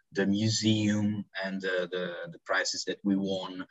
the 0.13 0.25
museum 0.25 1.25
and 1.43 1.61
the, 1.61 1.87
the, 1.91 2.13
the 2.31 2.39
prizes 2.45 2.83
that 2.85 2.99
we 3.03 3.15
won. 3.15 3.65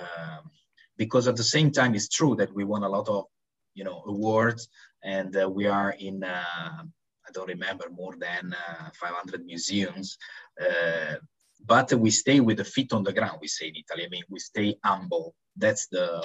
Um, 0.00 0.50
because 0.96 1.26
at 1.28 1.36
the 1.36 1.44
same 1.44 1.70
time, 1.70 1.94
it's 1.94 2.08
true 2.08 2.34
that 2.36 2.54
we 2.54 2.64
won 2.64 2.82
a 2.84 2.88
lot 2.88 3.08
of, 3.08 3.24
you 3.74 3.84
know, 3.84 4.02
awards 4.06 4.68
and 5.02 5.36
uh, 5.36 5.48
we 5.48 5.66
are 5.66 5.94
in, 5.98 6.22
uh, 6.22 6.82
I 7.26 7.30
don't 7.32 7.48
remember, 7.48 7.90
more 7.90 8.14
than 8.18 8.54
uh, 8.54 8.90
500 8.94 9.44
museums. 9.44 10.16
Uh, 10.60 11.16
but 11.66 11.92
we 11.94 12.10
stay 12.10 12.40
with 12.40 12.58
the 12.58 12.64
feet 12.64 12.92
on 12.92 13.02
the 13.02 13.12
ground, 13.12 13.38
we 13.40 13.48
say 13.48 13.68
in 13.68 13.76
Italy. 13.76 14.06
I 14.06 14.08
mean, 14.10 14.24
we 14.28 14.38
stay 14.38 14.76
humble 14.84 15.34
that's 15.56 15.86
the, 15.88 16.22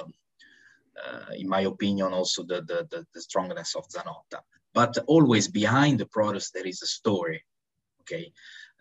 uh, 1.04 1.32
in 1.36 1.48
my 1.48 1.62
opinion, 1.62 2.12
also 2.12 2.42
the, 2.42 2.62
the, 2.62 2.86
the, 2.90 3.06
the 3.14 3.20
strongness 3.20 3.74
of 3.74 3.88
Zanotta. 3.88 4.40
But 4.74 4.98
always 5.06 5.48
behind 5.48 5.98
the 5.98 6.06
products, 6.06 6.50
there 6.50 6.66
is 6.66 6.82
a 6.82 6.86
story. 6.86 7.44
Okay. 8.02 8.32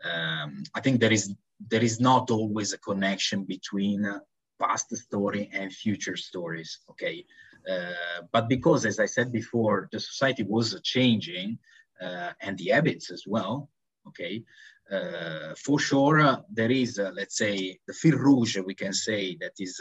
Um, 0.03 0.63
I 0.73 0.81
think 0.81 0.99
there 0.99 1.11
is 1.11 1.33
there 1.67 1.83
is 1.83 1.99
not 1.99 2.31
always 2.31 2.73
a 2.73 2.77
connection 2.77 3.43
between 3.43 4.05
uh, 4.05 4.19
past 4.59 4.95
story 4.95 5.49
and 5.53 5.73
future 5.73 6.15
stories. 6.15 6.79
Okay. 6.89 7.25
Uh, 7.69 8.21
but 8.31 8.47
because, 8.47 8.85
as 8.85 8.99
I 8.99 9.05
said 9.05 9.31
before, 9.31 9.89
the 9.91 9.99
society 9.99 10.43
was 10.43 10.79
changing 10.83 11.59
uh, 12.01 12.31
and 12.41 12.57
the 12.57 12.69
habits 12.69 13.11
as 13.11 13.23
well. 13.27 13.69
Okay. 14.07 14.43
Uh, 14.91 15.53
for 15.55 15.77
sure, 15.79 16.19
uh, 16.19 16.37
there 16.51 16.71
is, 16.71 16.97
uh, 16.97 17.11
let's 17.13 17.37
say, 17.37 17.77
the 17.87 17.93
fil 17.93 18.17
rouge, 18.17 18.57
we 18.57 18.73
can 18.73 18.93
say, 18.93 19.37
that 19.39 19.53
is 19.59 19.77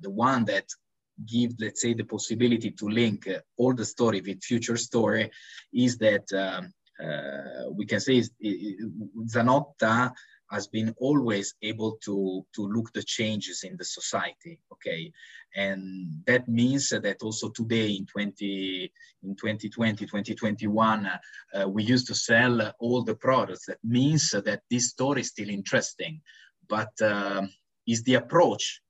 the 0.00 0.10
one 0.10 0.44
that 0.44 0.66
give, 1.26 1.52
let's 1.58 1.80
say, 1.80 1.94
the 1.94 2.04
possibility 2.04 2.70
to 2.70 2.88
link 2.88 3.28
all 3.56 3.74
the 3.74 3.84
story 3.84 4.20
with 4.20 4.44
future 4.44 4.76
story 4.76 5.30
is 5.72 5.98
that 5.98 6.32
um, 6.32 6.72
we 7.72 7.86
can 7.86 8.00
say 8.00 8.22
Zanotta 9.26 10.12
has 10.50 10.66
been 10.66 10.94
always 10.98 11.54
able 11.62 11.92
to 12.02 12.44
to 12.54 12.66
look 12.66 12.92
the 12.92 13.02
changes 13.02 13.64
in 13.64 13.76
the 13.76 13.84
society 13.84 14.58
okay? 14.72 15.12
And 15.56 16.22
that 16.26 16.48
means 16.48 16.90
that 16.90 17.22
also 17.22 17.50
today 17.50 17.90
in 17.90 18.06
20 18.06 18.92
in 19.22 19.36
2020 19.36 20.06
2021 20.06 21.06
uh, 21.06 21.68
we 21.68 21.82
used 21.82 22.06
to 22.08 22.14
sell 22.14 22.72
all 22.78 23.02
the 23.02 23.14
products. 23.14 23.66
That 23.66 23.78
means 23.84 24.30
that 24.30 24.62
this 24.70 24.90
story 24.90 25.20
is 25.20 25.28
still 25.28 25.50
interesting. 25.50 26.20
But 26.68 26.92
um, 27.02 27.50
is 27.86 28.02
the 28.02 28.14
approach 28.14 28.82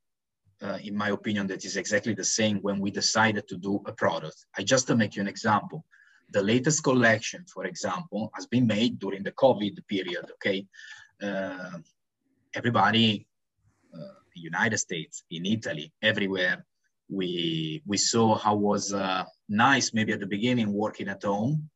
uh, 0.60 0.78
in 0.82 0.96
my 0.96 1.10
opinion, 1.10 1.46
that 1.46 1.64
is 1.64 1.76
exactly 1.76 2.14
the 2.14 2.24
same 2.24 2.58
when 2.58 2.80
we 2.80 2.90
decided 2.90 3.46
to 3.48 3.56
do 3.56 3.80
a 3.86 3.92
product. 3.92 4.46
I 4.56 4.62
just 4.62 4.86
to 4.88 4.96
make 4.96 5.14
you 5.14 5.22
an 5.22 5.28
example, 5.28 5.84
the 6.30 6.42
latest 6.42 6.82
collection, 6.82 7.44
for 7.52 7.64
example, 7.64 8.30
has 8.35 8.47
been 8.47 8.66
made 8.66 8.99
during 8.99 9.23
the 9.23 9.32
COVID 9.32 9.87
period. 9.87 10.30
Okay, 10.35 10.66
uh, 11.23 11.78
everybody, 12.54 13.26
uh, 13.94 14.18
United 14.35 14.78
States, 14.78 15.25
in 15.30 15.47
Italy, 15.47 15.92
everywhere, 16.02 16.64
we 17.08 17.82
we 17.87 17.97
saw 17.97 18.37
how 18.37 18.54
was 18.54 18.92
uh, 18.92 19.25
nice 19.49 19.94
maybe 19.94 20.12
at 20.12 20.20
the 20.20 20.26
beginning 20.26 20.73
working 20.73 21.08
at 21.08 21.23
home 21.23 21.70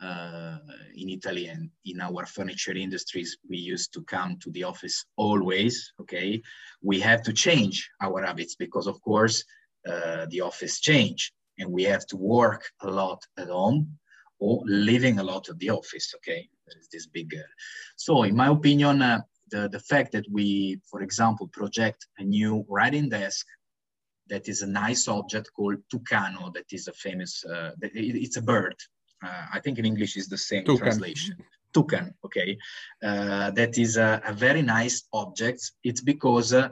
uh, 0.00 0.58
in 0.96 1.08
Italy 1.08 1.46
and 1.48 1.70
in 1.84 2.00
our 2.00 2.26
furniture 2.26 2.72
industries, 2.72 3.38
we 3.48 3.56
used 3.56 3.92
to 3.94 4.02
come 4.02 4.36
to 4.38 4.50
the 4.50 4.64
office 4.64 5.04
always. 5.16 5.92
Okay, 6.00 6.42
we 6.82 7.00
have 7.00 7.22
to 7.22 7.32
change 7.32 7.90
our 8.00 8.22
habits 8.22 8.54
because, 8.54 8.86
of 8.86 9.00
course, 9.00 9.44
uh, 9.88 10.26
the 10.30 10.40
office 10.40 10.80
change, 10.80 11.32
and 11.58 11.70
we 11.70 11.84
have 11.84 12.06
to 12.06 12.16
work 12.16 12.64
a 12.80 12.88
lot 12.88 13.22
at 13.38 13.48
home 13.48 13.98
or 14.38 14.62
living 14.66 15.18
a 15.18 15.22
lot 15.22 15.48
at 15.48 15.58
the 15.58 15.70
office. 15.70 16.12
Okay, 16.16 16.48
there 16.66 16.78
is 16.78 16.88
this 16.92 17.06
big. 17.06 17.34
Uh, 17.34 17.42
so, 17.96 18.22
in 18.24 18.36
my 18.36 18.48
opinion, 18.48 19.02
uh, 19.02 19.20
the, 19.50 19.68
the 19.68 19.80
fact 19.80 20.12
that 20.12 20.26
we, 20.30 20.80
for 20.90 21.02
example, 21.02 21.48
project 21.48 22.06
a 22.18 22.24
new 22.24 22.64
writing 22.68 23.08
desk 23.08 23.46
that 24.28 24.48
is 24.48 24.62
a 24.62 24.66
nice 24.66 25.06
object 25.08 25.50
called 25.54 25.76
Tucano, 25.92 26.52
that 26.54 26.72
is 26.72 26.88
a 26.88 26.92
famous, 26.92 27.44
uh, 27.44 27.72
it's 27.82 28.36
a 28.36 28.42
bird. 28.42 28.74
Uh, 29.24 29.46
I 29.52 29.60
think 29.60 29.78
in 29.78 29.84
English 29.84 30.16
is 30.16 30.28
the 30.28 30.38
same 30.38 30.64
Tucan. 30.64 30.78
translation. 30.78 31.36
Tucan, 31.74 32.14
okay. 32.24 32.56
Uh, 33.02 33.50
that 33.50 33.78
is 33.78 33.96
a, 33.96 34.22
a, 34.24 34.32
very 34.32 34.62
nice 34.62 35.08
object. 35.12 35.60
It's 35.82 36.00
because 36.00 36.52
uh, 36.52 36.68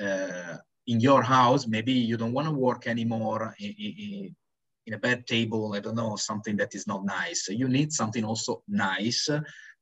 uh, 0.00 0.56
in 0.86 1.00
your 1.00 1.22
house, 1.22 1.66
maybe 1.66 1.92
you 1.92 2.16
don't 2.16 2.32
want 2.32 2.48
to 2.48 2.54
work 2.54 2.86
anymore 2.86 3.54
in, 3.58 4.34
a 4.92 4.98
bed 4.98 5.26
table, 5.26 5.72
I 5.74 5.80
don't 5.80 5.94
know, 5.94 6.16
something 6.16 6.56
that 6.58 6.74
is 6.74 6.86
not 6.86 7.06
nice. 7.06 7.48
You 7.48 7.68
need 7.68 7.90
something 7.92 8.22
also 8.22 8.62
nice 8.68 9.30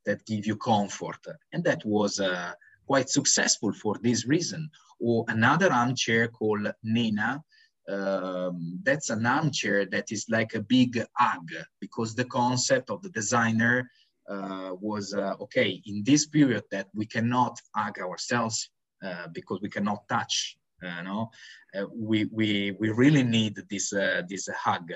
that 0.07 0.25
give 0.27 0.47
you 0.47 0.57
comfort. 0.57 1.19
And 1.53 1.65
that 1.65 1.85
was 1.85 2.21
uh, 2.21 2.53
quite 2.87 3.11
successful 3.11 3.73
for 3.73 3.97
this 4.01 4.27
reason. 4.27 4.71
Or 5.01 5.25
another 5.29 5.73
armchair 5.73 6.29
called 6.29 6.73
Nina. 6.85 7.43
um, 7.89 8.79
that's 8.85 9.11
an 9.11 9.27
armchair 9.27 9.87
that 9.87 10.13
is 10.13 10.25
like 10.29 10.55
a 10.55 10.63
big 10.63 11.05
hug 11.19 11.49
because 11.81 12.15
the 12.15 12.25
concept 12.25 12.91
of 12.91 13.03
the 13.03 13.11
designer 13.11 13.91
uh, 14.29 14.71
was 14.81 15.15
uh, 15.15 15.35
okay 15.41 15.83
in 15.85 16.05
this 16.05 16.27
period 16.27 16.63
that 16.71 16.87
we 16.95 17.07
cannot 17.07 17.59
hug 17.75 17.99
ourselves 17.99 18.71
uh, 19.05 19.27
because 19.33 19.59
we 19.61 19.69
cannot 19.69 20.07
touch 20.09 20.57
you 20.83 21.03
know 21.05 21.31
uh, 21.79 21.87
we, 21.95 22.27
we 22.27 22.73
we 22.79 22.91
really 22.91 23.23
need 23.23 23.61
this 23.71 23.93
uh, 23.93 24.23
this 24.29 24.49
hug. 24.57 24.93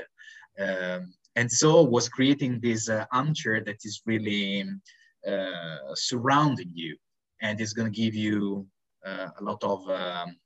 Um, 0.59 1.15
and 1.37 1.51
so 1.53 1.83
was 1.83 2.09
creating 2.09 2.61
this 2.61 2.89
uh, 2.89 3.05
armchair 3.13 3.63
that 3.65 3.85
is 3.85 4.01
really 4.07 4.65
surrounding 5.95 6.71
you 6.73 6.97
and 7.43 7.61
is 7.61 7.75
going 7.75 7.93
to 7.93 8.03
give 8.03 8.15
you 8.15 8.67
a 9.05 9.43
lot 9.43 9.63
of 9.65 9.89
um, 9.91 10.37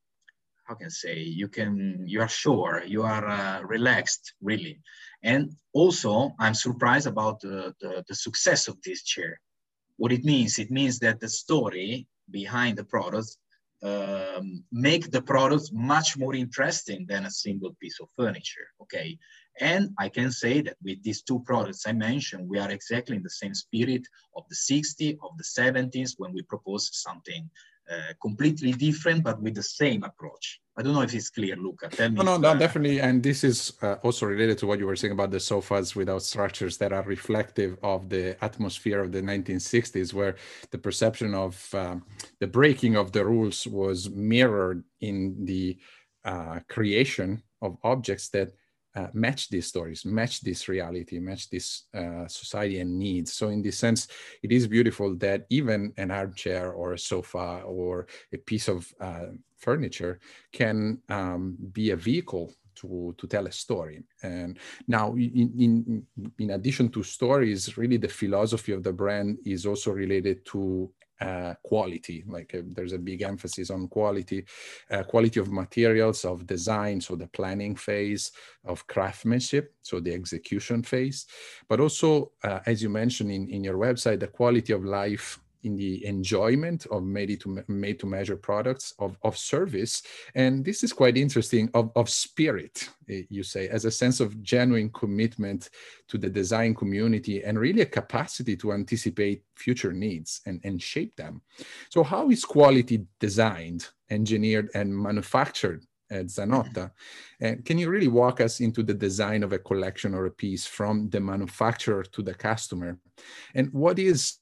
how 0.70 0.76
can 0.76 0.86
I 0.86 0.90
say 1.04 1.18
you 1.18 1.48
can 1.48 2.04
you 2.06 2.20
are 2.20 2.28
sure 2.28 2.82
you 2.86 3.02
are 3.02 3.26
uh, 3.26 3.60
relaxed 3.62 4.34
really. 4.40 4.80
And 5.22 5.42
also 5.74 6.12
i'm 6.38 6.54
surprised 6.54 7.08
about 7.08 7.40
the, 7.40 7.74
the, 7.80 8.04
the, 8.08 8.14
success 8.14 8.68
of 8.68 8.76
this 8.84 9.02
chair. 9.02 9.40
What 9.96 10.12
it 10.12 10.24
means 10.24 10.58
it 10.58 10.70
means 10.70 10.98
that 11.00 11.18
the 11.18 11.28
story 11.28 12.06
behind 12.30 12.78
the 12.78 12.84
product 12.84 13.30
um, 13.82 14.62
make 14.70 15.10
the 15.10 15.22
product 15.22 15.70
much 15.72 16.18
more 16.18 16.34
interesting 16.34 17.06
than 17.08 17.24
a 17.24 17.30
single 17.30 17.74
piece 17.80 17.98
of 18.00 18.08
furniture 18.16 18.68
okay? 18.82 19.18
And 19.60 19.90
i 19.98 20.08
can 20.08 20.30
say 20.30 20.60
that 20.62 20.76
with 20.82 21.02
these 21.02 21.22
two 21.22 21.40
products 21.40 21.86
i 21.86 21.92
mentioned 21.92 22.48
we 22.48 22.58
are 22.58 22.70
exactly 22.70 23.16
in 23.16 23.22
the 23.22 23.36
same 23.42 23.54
spirit 23.54 24.04
of 24.36 24.44
the 24.48 24.56
60s 24.70 25.16
of 25.22 25.32
the 25.38 25.44
70s 25.44 26.14
when 26.18 26.32
we 26.32 26.42
proposed 26.42 26.94
something 26.94 27.50
uh, 27.90 28.12
completely 28.20 28.72
different, 28.72 29.24
but 29.24 29.42
with 29.42 29.54
the 29.54 29.62
same 29.62 30.04
approach. 30.04 30.60
I 30.76 30.82
don't 30.82 30.94
know 30.94 31.02
if 31.02 31.12
it's 31.12 31.30
clear, 31.30 31.56
Luca. 31.56 31.88
Tell 31.88 32.08
me. 32.08 32.16
No, 32.16 32.22
no, 32.22 32.36
no, 32.36 32.56
definitely. 32.56 33.00
And 33.00 33.22
this 33.22 33.42
is 33.42 33.72
uh, 33.82 33.96
also 34.02 34.26
related 34.26 34.58
to 34.58 34.66
what 34.66 34.78
you 34.78 34.86
were 34.86 34.96
saying 34.96 35.12
about 35.12 35.30
the 35.30 35.40
sofas 35.40 35.96
without 35.96 36.22
structures 36.22 36.78
that 36.78 36.92
are 36.92 37.02
reflective 37.02 37.76
of 37.82 38.08
the 38.08 38.42
atmosphere 38.42 39.00
of 39.00 39.12
the 39.12 39.20
1960s, 39.20 40.14
where 40.14 40.36
the 40.70 40.78
perception 40.78 41.34
of 41.34 41.74
um, 41.74 42.04
the 42.38 42.46
breaking 42.46 42.96
of 42.96 43.12
the 43.12 43.24
rules 43.24 43.66
was 43.66 44.08
mirrored 44.08 44.84
in 45.00 45.44
the 45.44 45.76
uh, 46.24 46.60
creation 46.68 47.42
of 47.60 47.76
objects 47.82 48.28
that 48.28 48.52
uh, 48.94 49.08
match 49.12 49.48
these 49.48 49.66
stories, 49.66 50.04
match 50.04 50.40
this 50.40 50.68
reality, 50.68 51.18
match 51.18 51.48
this 51.50 51.84
uh, 51.94 52.26
society 52.26 52.80
and 52.80 52.98
needs. 52.98 53.32
So, 53.32 53.48
in 53.48 53.62
this 53.62 53.78
sense, 53.78 54.08
it 54.42 54.52
is 54.52 54.66
beautiful 54.66 55.14
that 55.16 55.46
even 55.50 55.92
an 55.96 56.10
armchair 56.10 56.72
or 56.72 56.92
a 56.92 56.98
sofa 56.98 57.62
or 57.64 58.06
a 58.32 58.38
piece 58.38 58.68
of 58.68 58.92
uh, 59.00 59.26
furniture 59.58 60.20
can 60.52 60.98
um, 61.08 61.56
be 61.72 61.90
a 61.90 61.96
vehicle 61.96 62.52
to, 62.76 63.14
to 63.18 63.26
tell 63.26 63.46
a 63.46 63.52
story. 63.52 64.02
And 64.22 64.58
now, 64.88 65.14
in, 65.14 65.52
in, 65.58 66.06
in 66.38 66.50
addition 66.50 66.88
to 66.90 67.02
stories, 67.02 67.76
really 67.76 67.96
the 67.96 68.08
philosophy 68.08 68.72
of 68.72 68.82
the 68.82 68.92
brand 68.92 69.38
is 69.44 69.66
also 69.66 69.90
related 69.90 70.44
to 70.46 70.90
uh, 71.20 71.54
quality 71.62 72.24
like 72.26 72.54
uh, 72.54 72.62
there's 72.72 72.92
a 72.92 72.98
big 72.98 73.22
emphasis 73.22 73.70
on 73.70 73.88
quality 73.88 74.44
uh, 74.90 75.02
quality 75.02 75.38
of 75.38 75.52
materials 75.52 76.24
of 76.24 76.46
design 76.46 77.00
so 77.00 77.14
the 77.14 77.26
planning 77.28 77.76
phase 77.76 78.32
of 78.64 78.86
craftsmanship 78.86 79.74
so 79.82 80.00
the 80.00 80.12
execution 80.12 80.82
phase. 80.82 81.26
But 81.68 81.80
also 81.80 82.32
uh, 82.44 82.60
as 82.66 82.82
you 82.82 82.88
mentioned 82.88 83.30
in, 83.30 83.48
in 83.48 83.64
your 83.64 83.76
website 83.76 84.20
the 84.20 84.28
quality 84.28 84.72
of 84.72 84.84
life 84.84 85.38
in 85.62 85.76
the 85.76 86.04
enjoyment 86.06 86.86
of 86.86 87.02
made 87.02 87.40
to 87.40 87.62
made 87.68 87.98
to 87.98 88.06
measure 88.06 88.36
products 88.36 88.94
of, 88.98 89.16
of 89.22 89.36
service 89.36 90.02
and 90.34 90.64
this 90.64 90.82
is 90.82 90.92
quite 90.92 91.16
interesting 91.16 91.70
of, 91.74 91.90
of 91.96 92.08
spirit 92.08 92.88
eh, 93.08 93.22
you 93.28 93.42
say 93.42 93.68
as 93.68 93.84
a 93.84 93.90
sense 93.90 94.20
of 94.20 94.42
genuine 94.42 94.90
commitment 94.90 95.70
to 96.08 96.18
the 96.18 96.28
design 96.28 96.74
community 96.74 97.42
and 97.44 97.58
really 97.58 97.82
a 97.82 97.86
capacity 97.86 98.56
to 98.56 98.72
anticipate 98.72 99.42
future 99.54 99.92
needs 99.92 100.40
and, 100.46 100.60
and 100.64 100.82
shape 100.82 101.14
them 101.16 101.40
so 101.88 102.02
how 102.02 102.30
is 102.30 102.44
quality 102.44 103.06
designed 103.18 103.88
engineered 104.10 104.70
and 104.74 104.96
manufactured 104.96 105.84
at 106.10 106.26
Zanotta. 106.26 106.90
And 107.40 107.64
can 107.64 107.78
you 107.78 107.88
really 107.88 108.08
walk 108.08 108.40
us 108.40 108.60
into 108.60 108.82
the 108.82 108.94
design 108.94 109.42
of 109.42 109.52
a 109.52 109.58
collection 109.58 110.14
or 110.14 110.26
a 110.26 110.30
piece 110.30 110.66
from 110.66 111.08
the 111.10 111.20
manufacturer 111.20 112.02
to 112.02 112.22
the 112.22 112.34
customer? 112.34 112.98
And 113.54 113.72
what 113.72 113.98
is 113.98 114.38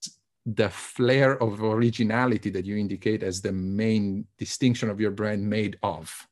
the 0.54 0.70
flair 0.70 1.40
of 1.42 1.62
originality 1.62 2.50
that 2.50 2.64
you 2.64 2.76
indicate 2.76 3.22
as 3.22 3.40
the 3.40 3.52
main 3.52 4.26
distinction 4.38 4.88
of 4.88 5.00
your 5.00 5.10
brand 5.10 5.48
made 5.48 5.78
of? 5.82 6.26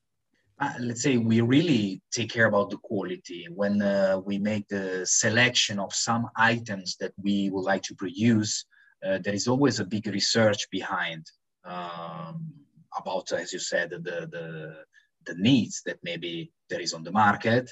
Uh, 0.59 0.73
let's 0.79 1.03
say 1.03 1.17
we 1.17 1.41
really 1.41 2.01
take 2.11 2.31
care 2.31 2.47
about 2.47 2.71
the 2.71 2.77
quality 2.77 3.45
when 3.53 3.79
uh, 3.81 4.19
we 4.25 4.39
make 4.39 4.67
the 4.69 5.05
selection 5.05 5.77
of 5.79 5.93
some 5.93 6.27
items 6.35 6.97
that 6.99 7.13
we 7.21 7.51
would 7.51 7.61
like 7.61 7.83
to 7.83 7.93
produce 7.93 8.65
uh, 9.05 9.19
there 9.23 9.35
is 9.35 9.47
always 9.47 9.79
a 9.79 9.85
big 9.85 10.07
research 10.07 10.67
behind 10.71 11.29
um, 11.65 12.51
about 12.97 13.31
as 13.33 13.53
you 13.53 13.59
said 13.59 13.91
the, 13.91 13.99
the 13.99 14.77
the 15.27 15.35
needs 15.35 15.83
that 15.85 15.99
maybe 16.01 16.51
there 16.69 16.79
is 16.79 16.93
on 16.93 17.03
the 17.03 17.11
market 17.11 17.71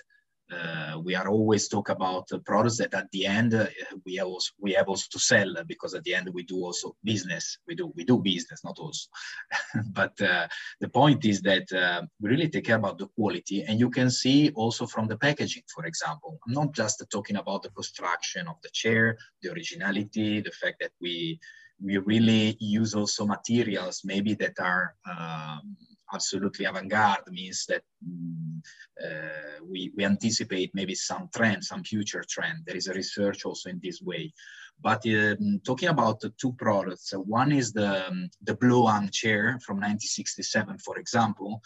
uh, 0.51 0.99
we 1.03 1.15
are 1.15 1.27
always 1.27 1.67
talk 1.67 1.89
about 1.89 2.29
products 2.45 2.77
that 2.77 2.93
at 2.93 3.09
the 3.11 3.25
end 3.25 3.53
uh, 3.53 3.65
we 4.05 4.15
have 4.15 4.27
also, 4.27 4.51
we 4.59 4.73
have 4.73 4.87
also 4.87 5.05
to 5.11 5.19
sell 5.19 5.55
because 5.67 5.95
at 5.95 6.03
the 6.03 6.13
end 6.13 6.29
we 6.31 6.43
do 6.43 6.57
also 6.63 6.95
business. 7.03 7.57
We 7.67 7.75
do 7.75 7.91
we 7.95 8.03
do 8.03 8.19
business 8.19 8.63
not 8.63 8.77
also. 8.77 9.09
But 9.93 10.19
uh, 10.21 10.47
the 10.79 10.89
point 10.89 11.25
is 11.25 11.41
that 11.41 11.71
uh, 11.73 12.03
we 12.21 12.29
really 12.29 12.49
take 12.49 12.65
care 12.65 12.75
about 12.75 12.99
the 12.99 13.07
quality. 13.07 13.63
And 13.63 13.79
you 13.79 13.89
can 13.89 14.11
see 14.11 14.51
also 14.51 14.85
from 14.85 15.07
the 15.07 15.17
packaging 15.17 15.63
for 15.73 15.85
example. 15.85 16.37
I'm 16.47 16.53
not 16.53 16.73
just 16.73 17.03
talking 17.11 17.37
about 17.37 17.63
the 17.63 17.69
construction 17.69 18.47
of 18.47 18.57
the 18.61 18.69
chair 18.71 19.17
the 19.41 19.51
originality 19.51 20.41
the 20.41 20.51
fact 20.51 20.77
that 20.81 20.91
we 21.01 21.39
we 21.83 21.97
really 21.97 22.55
use 22.59 22.93
also 22.93 23.25
materials 23.25 24.01
maybe 24.05 24.33
that 24.35 24.57
are 24.59 24.95
um, 25.09 25.75
absolutely 26.13 26.65
avant-garde 26.65 27.23
means 27.29 27.65
that 27.67 27.83
mm, 28.07 28.61
uh, 29.03 29.63
we, 29.63 29.91
we 29.95 30.05
anticipate 30.05 30.71
maybe 30.73 30.95
some 30.95 31.29
trend, 31.35 31.63
some 31.63 31.83
future 31.83 32.23
trend. 32.29 32.59
There 32.65 32.75
is 32.75 32.87
a 32.87 32.93
research 32.93 33.45
also 33.45 33.69
in 33.69 33.79
this 33.83 34.01
way. 34.01 34.33
But 34.81 35.05
um, 35.07 35.61
talking 35.65 35.89
about 35.89 36.19
the 36.19 36.33
two 36.39 36.53
products, 36.53 37.13
uh, 37.13 37.19
one 37.19 37.51
is 37.51 37.71
the, 37.73 38.07
um, 38.07 38.29
the 38.43 38.55
Blow 38.55 38.87
armchair 38.87 39.59
from 39.65 39.77
1967, 39.77 40.77
for 40.79 40.97
example. 40.97 41.61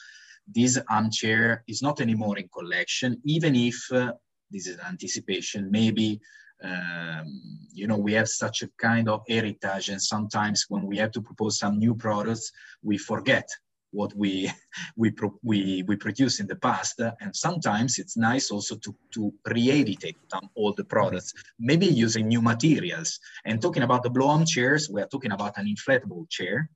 This 0.48 0.80
armchair 0.90 1.64
is 1.68 1.82
not 1.82 2.02
anymore 2.02 2.38
in 2.38 2.50
collection, 2.50 3.22
even 3.26 3.56
if 3.56 3.76
uh, 3.92 4.14
this 4.52 4.68
is 4.68 4.80
anticipation, 4.80 5.70
maybe 5.70 6.20
um, 6.62 7.42
you 7.72 7.88
know, 7.88 7.98
we 7.98 8.14
have 8.14 8.28
such 8.28 8.64
a 8.64 8.70
kind 8.78 9.08
of 9.08 9.22
heritage, 9.30 9.90
and 9.90 10.02
sometimes 10.02 10.66
when 10.68 10.86
we 10.86 10.98
have 10.98 11.12
to 11.12 11.22
propose 11.22 11.58
some 11.58 11.80
new 11.80 11.96
products, 11.96 12.52
we 12.84 12.98
forget 12.98 13.48
what 13.92 14.14
we 14.16 14.52
we 14.98 15.14
we 15.44 15.84
we 15.88 15.96
produce 15.96 16.40
in 16.40 16.48
the 16.48 16.56
past 16.56 17.00
and 17.00 17.36
sometimes 17.36 18.00
it's 18.00 18.18
nice 18.18 18.52
also 18.52 18.76
to 18.76 18.96
to 19.14 19.34
re-edit 19.46 20.16
some 20.32 20.50
old 20.56 20.80
products 20.90 21.34
maybe 21.60 21.86
using 21.86 22.28
new 22.28 22.42
materials. 22.42 23.20
And 23.46 23.62
talking 23.62 23.84
about 23.84 24.04
the 24.04 24.10
blow-on 24.10 24.46
chairs 24.46 24.90
we 24.90 25.02
are 25.02 25.08
talking 25.08 25.32
about 25.32 25.58
an 25.58 25.66
inflatable 25.66 26.30
chair 26.30 26.70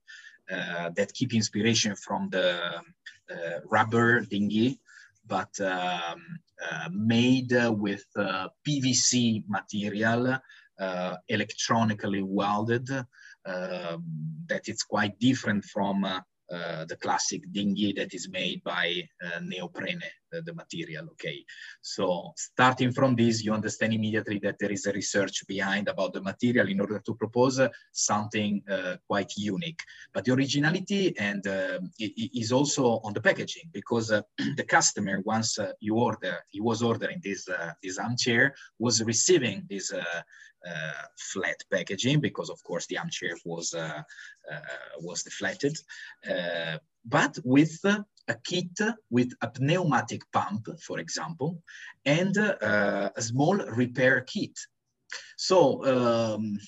uh, 0.50 0.90
that 0.96 1.14
keep 1.14 1.34
inspiration 1.34 1.96
from 1.96 2.28
the 2.30 2.58
uh, 3.30 3.58
rubber 3.70 4.20
dinghy 4.20 4.80
but 5.26 5.58
um, 5.60 6.20
uh, 6.70 6.88
made 6.92 7.52
with 7.70 8.04
uh, 8.16 8.48
pvc 8.66 9.44
material 9.48 10.38
uh, 10.78 11.16
electronically 11.28 12.22
welded 12.22 12.90
um, 13.46 14.04
that 14.46 14.68
it's 14.68 14.82
quite 14.82 15.18
different 15.18 15.64
from 15.64 16.04
uh, 16.04 16.08
uh, 16.16 16.20
the 16.50 16.96
classic 17.00 17.42
dinghy 17.52 17.92
that 17.92 18.14
is 18.14 18.28
made 18.28 18.62
by 18.64 19.02
uh, 19.24 19.40
neoprene 19.42 20.02
the, 20.42 20.54
material. 20.54 21.04
Okay, 21.12 21.44
so 21.82 22.32
starting 22.36 22.92
from 22.92 23.16
this, 23.16 23.44
you 23.44 23.52
understand 23.52 23.92
immediately 23.92 24.38
that 24.38 24.56
there 24.58 24.72
is 24.72 24.86
a 24.86 24.92
research 24.92 25.46
behind 25.46 25.88
about 25.88 26.12
the 26.12 26.20
material 26.20 26.68
in 26.68 26.80
order 26.80 27.00
to 27.00 27.14
propose 27.14 27.58
uh, 27.60 27.68
something 27.92 28.62
uh, 28.70 28.96
quite 29.06 29.32
unique. 29.36 29.80
But 30.12 30.24
the 30.24 30.32
originality 30.32 31.16
and 31.18 31.46
uh, 31.46 31.78
is 31.98 32.52
also 32.52 33.00
on 33.04 33.12
the 33.12 33.20
packaging 33.20 33.70
because 33.72 34.10
uh, 34.10 34.22
the 34.56 34.64
customer, 34.64 35.20
once 35.24 35.58
uh, 35.58 35.72
you 35.80 35.96
order, 35.96 36.38
he 36.48 36.60
was 36.60 36.82
ordering 36.82 37.20
this 37.22 37.48
uh, 37.48 37.72
this 37.82 37.98
armchair, 37.98 38.54
was 38.78 39.02
receiving 39.02 39.66
this 39.68 39.92
flat 41.18 41.62
packaging 41.70 42.20
because, 42.20 42.48
of 42.48 42.62
course, 42.64 42.86
the 42.86 42.98
armchair 42.98 43.36
was 43.44 43.74
was 45.00 45.22
deflated, 45.22 45.76
but 47.04 47.38
with 47.44 47.74
a 48.28 48.34
kit 48.34 48.78
with 49.10 49.32
a 49.42 49.50
pneumatic 49.58 50.22
pump, 50.32 50.68
for 50.80 50.98
example, 50.98 51.62
and 52.04 52.36
uh, 52.38 53.10
a 53.16 53.22
small 53.22 53.56
repair 53.56 54.20
kit. 54.22 54.58
So, 55.36 55.84
um, 55.84 56.58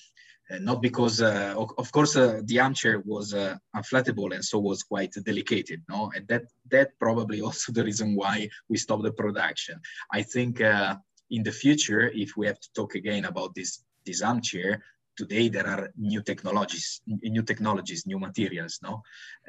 not 0.49 0.81
because, 0.81 1.21
uh, 1.21 1.53
of, 1.57 1.91
course, 1.91 2.15
uh, 2.15 2.41
the 2.45 2.59
armchair 2.59 3.01
was 3.05 3.33
uh, 3.33 3.55
unflattable 3.75 4.33
and 4.33 4.43
so 4.43 4.59
was 4.59 4.83
quite 4.83 5.13
delicate, 5.25 5.71
no? 5.89 6.11
And 6.15 6.27
that, 6.29 6.43
that 6.71 6.91
probably 6.99 7.41
also 7.47 7.71
the 7.71 7.83
reason 7.83 8.15
why 8.15 8.49
we 8.69 8.77
stopped 8.77 9.03
the 9.03 9.11
production. 9.11 9.79
I 10.11 10.21
think 10.21 10.61
uh, 10.61 10.95
in 11.31 11.43
the 11.43 11.51
future, 11.51 12.09
if 12.13 12.37
we 12.37 12.47
have 12.47 12.59
to 12.59 12.69
talk 12.73 12.95
again 12.95 13.25
about 13.25 13.55
this, 13.55 13.83
this 14.05 14.21
armchair, 14.21 14.83
today 15.17 15.49
there 15.49 15.67
are 15.67 15.89
new 15.97 16.21
technologies, 16.21 17.01
new 17.05 17.43
technologies, 17.43 18.05
new 18.05 18.19
materials, 18.19 18.79
no? 18.83 19.01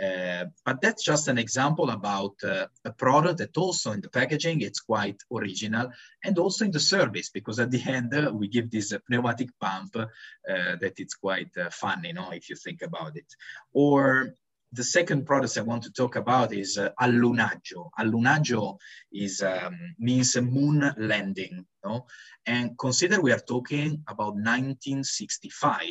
Uh, 0.03 0.47
but 0.65 0.81
that's 0.81 1.05
just 1.05 1.29
an 1.29 1.39
example 1.39 1.91
about 1.91 2.35
uh, 2.43 2.67
a 2.85 2.93
product 2.93 3.39
that 3.39 3.57
also 3.57 3.93
in 3.93 4.01
the 4.01 4.09
packaging, 4.09 4.63
it's 4.63 4.81
quite 4.81 5.21
original 5.33 5.91
and 6.25 6.39
also 6.39 6.65
in 6.65 6.71
the 6.71 6.81
service, 6.81 7.31
because 7.31 7.59
at 7.61 7.71
the 7.71 7.83
end 7.87 8.15
uh, 8.15 8.33
we 8.33 8.49
give 8.49 8.71
this 8.71 8.93
pneumatic 9.09 9.51
pump 9.61 9.95
uh, 9.97 10.07
that 10.47 10.95
it's 10.97 11.15
quite 11.15 11.57
uh, 11.57 11.71
fun, 11.71 12.03
you 12.05 12.15
know, 12.15 12.31
if 12.33 12.49
you 12.49 12.57
think 12.57 12.83
about 12.83 13.17
it. 13.17 13.27
Or 13.73 14.35
the 14.73 14.85
second 14.85 15.25
product 15.25 15.57
I 15.57 15.63
want 15.63 15.83
to 15.85 15.93
talk 15.93 16.17
about 16.17 16.53
is 16.53 16.77
uh, 16.77 16.91
allunaggio. 17.01 17.91
Allunaggio 17.99 18.79
is 19.13 19.43
um, 19.43 19.79
means 19.99 20.37
a 20.37 20.43
moon 20.43 20.93
landing, 20.99 21.65
no? 21.85 22.07
And 22.47 22.79
consider 22.79 23.21
we 23.21 23.33
are 23.33 23.41
talking 23.41 24.03
about 24.07 24.35
1965. 24.35 25.85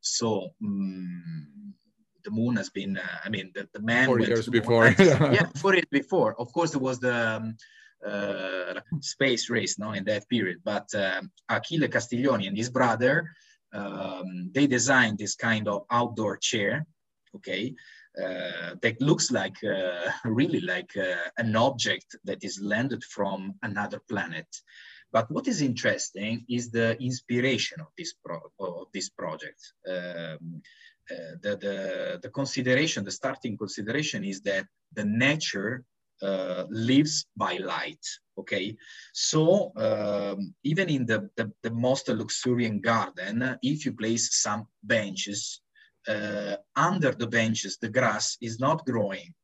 So 0.00 0.50
um, 0.62 1.74
the 2.24 2.30
moon 2.30 2.56
has 2.56 2.70
been, 2.70 2.96
uh, 2.98 3.18
I 3.24 3.28
mean, 3.28 3.50
the, 3.54 3.68
the 3.72 3.80
man 3.80 4.06
four 4.06 4.20
years 4.20 4.48
before. 4.48 4.86
yeah, 4.98 5.48
four 5.56 5.74
years 5.74 5.86
before. 5.90 6.40
Of 6.40 6.52
course, 6.52 6.70
there 6.70 6.80
was 6.80 7.00
the 7.00 7.36
um, 7.36 7.56
uh, 8.06 8.80
space 9.00 9.50
race, 9.50 9.78
no, 9.78 9.92
in 9.92 10.04
that 10.04 10.28
period. 10.28 10.58
But 10.64 10.88
um, 10.94 11.30
Achille 11.48 11.88
Castiglioni 11.88 12.46
and 12.46 12.56
his 12.56 12.70
brother, 12.70 13.30
um, 13.72 14.50
they 14.52 14.66
designed 14.66 15.18
this 15.18 15.34
kind 15.34 15.68
of 15.68 15.84
outdoor 15.90 16.36
chair. 16.36 16.86
Okay, 17.36 17.74
uh, 18.18 18.74
that 18.82 19.00
looks 19.00 19.30
like 19.30 19.56
uh, 19.64 20.10
really 20.24 20.60
like 20.60 20.96
uh, 20.96 21.30
an 21.38 21.54
object 21.56 22.16
that 22.24 22.42
is 22.42 22.60
landed 22.60 23.04
from 23.04 23.54
another 23.62 24.00
planet. 24.08 24.48
But 25.12 25.30
what 25.30 25.48
is 25.48 25.60
interesting 25.60 26.44
is 26.48 26.70
the 26.70 26.96
inspiration 27.02 27.80
of 27.80 27.88
this 27.98 28.14
pro- 28.24 28.52
of 28.58 28.88
this 28.92 29.08
project. 29.08 29.60
Um, 29.88 30.62
uh, 31.10 31.34
the, 31.42 31.56
the, 31.56 32.20
the 32.22 32.28
consideration, 32.30 33.04
the 33.04 33.10
starting 33.10 33.56
consideration 33.56 34.24
is 34.24 34.40
that 34.42 34.66
the 34.92 35.04
nature 35.04 35.84
uh, 36.22 36.66
lives 36.68 37.26
by 37.36 37.56
light. 37.56 38.04
Okay, 38.38 38.76
so 39.12 39.72
um, 39.76 40.54
even 40.62 40.88
in 40.88 41.06
the, 41.06 41.28
the, 41.36 41.50
the 41.62 41.70
most 41.70 42.08
luxuriant 42.08 42.82
garden, 42.82 43.58
if 43.62 43.84
you 43.84 43.92
place 43.92 44.40
some 44.40 44.66
benches 44.82 45.60
uh, 46.08 46.56
under 46.76 47.12
the 47.12 47.26
benches, 47.26 47.76
the 47.76 47.88
grass 47.88 48.36
is 48.40 48.58
not 48.58 48.84
growing. 48.86 49.34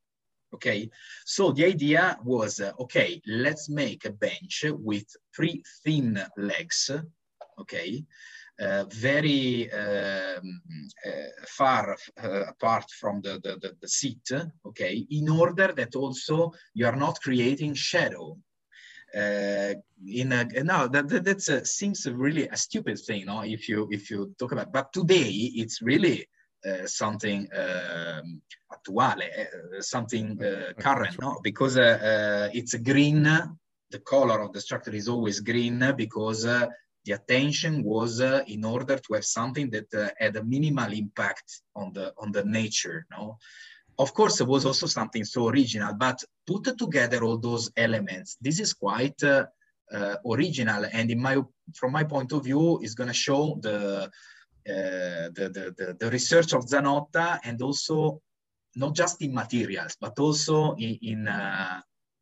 Okay, 0.54 0.88
so 1.24 1.52
the 1.52 1.64
idea 1.64 2.16
was, 2.24 2.60
uh, 2.60 2.72
okay, 2.80 3.20
let's 3.26 3.68
make 3.68 4.04
a 4.04 4.12
bench 4.12 4.64
with 4.68 5.04
three 5.34 5.62
thin 5.84 6.24
legs, 6.36 6.90
okay, 7.58 8.04
uh, 8.58 8.84
very 8.84 9.70
um, 9.72 10.62
uh, 11.06 11.10
far 11.46 11.96
uh, 12.22 12.44
apart 12.48 12.90
from 12.90 13.20
the, 13.20 13.40
the, 13.44 13.58
the, 13.60 13.76
the, 13.82 13.88
seat, 13.88 14.30
okay, 14.64 15.06
in 15.10 15.28
order 15.28 15.72
that 15.76 15.94
also 15.94 16.52
you 16.72 16.86
are 16.86 16.96
not 16.96 17.20
creating 17.20 17.74
shadow. 17.74 18.38
Uh, 19.14 19.74
in 20.06 20.32
a, 20.32 20.44
now 20.62 20.86
that, 20.86 21.08
that 21.08 21.24
that's 21.24 21.48
a, 21.48 21.64
seems 21.64 22.06
really 22.10 22.48
a 22.48 22.56
stupid 22.56 22.98
thing, 22.98 23.26
no? 23.26 23.42
If 23.42 23.68
you 23.68 23.88
if 23.90 24.10
you 24.10 24.34
talk 24.38 24.52
about, 24.52 24.72
but 24.72 24.92
today 24.92 25.30
it's 25.54 25.80
really 25.80 26.26
something 26.86 27.48
um, 27.54 28.42
attuale, 28.72 29.28
uh, 29.40 29.80
something 29.80 30.42
uh, 30.42 30.72
current, 30.78 31.20
no? 31.20 31.40
Because 31.42 31.76
it's 31.78 32.74
green. 32.74 33.22
The 33.88 34.00
color 34.00 34.40
of 34.40 34.52
the 34.52 34.60
structure 34.60 34.94
is 34.94 35.08
always 35.08 35.40
green 35.40 35.94
because 35.96 36.44
the 37.06 37.12
attention 37.12 37.84
was 37.84 38.20
uh, 38.20 38.42
in 38.48 38.64
order 38.64 38.98
to 38.98 39.14
have 39.14 39.24
something 39.24 39.70
that 39.70 39.94
uh, 39.94 40.08
had 40.18 40.36
a 40.36 40.44
minimal 40.44 40.92
impact 40.92 41.62
on 41.74 41.92
the 41.92 42.12
on 42.18 42.32
the 42.32 42.44
nature 42.44 43.06
no 43.10 43.38
of 43.98 44.12
course 44.12 44.40
it 44.40 44.48
was 44.54 44.66
also 44.66 44.86
something 44.86 45.24
so 45.24 45.48
original 45.48 45.94
but 45.94 46.18
put 46.46 46.64
together 46.76 47.22
all 47.24 47.38
those 47.38 47.70
elements 47.76 48.36
this 48.40 48.58
is 48.58 48.74
quite 48.74 49.22
uh, 49.22 49.46
original 50.26 50.84
and 50.92 51.10
in 51.10 51.20
my 51.22 51.36
from 51.74 51.92
my 51.92 52.04
point 52.04 52.32
of 52.32 52.42
view 52.44 52.80
is 52.82 52.94
going 52.96 53.08
to 53.08 53.22
show 53.26 53.56
the 53.62 53.78
uh, 54.02 54.08
the, 54.66 55.30
the, 55.34 55.74
the, 55.76 55.96
the, 55.98 56.10
research 56.10 56.52
of 56.52 56.66
Zanotta 56.66 57.38
and 57.44 57.60
also 57.62 58.20
not 58.74 58.94
just 58.94 59.22
in 59.22 59.32
materials, 59.32 59.96
but 60.00 60.18
also 60.18 60.74
in, 60.74 60.98
in, 61.02 61.28
uh, 61.28 61.80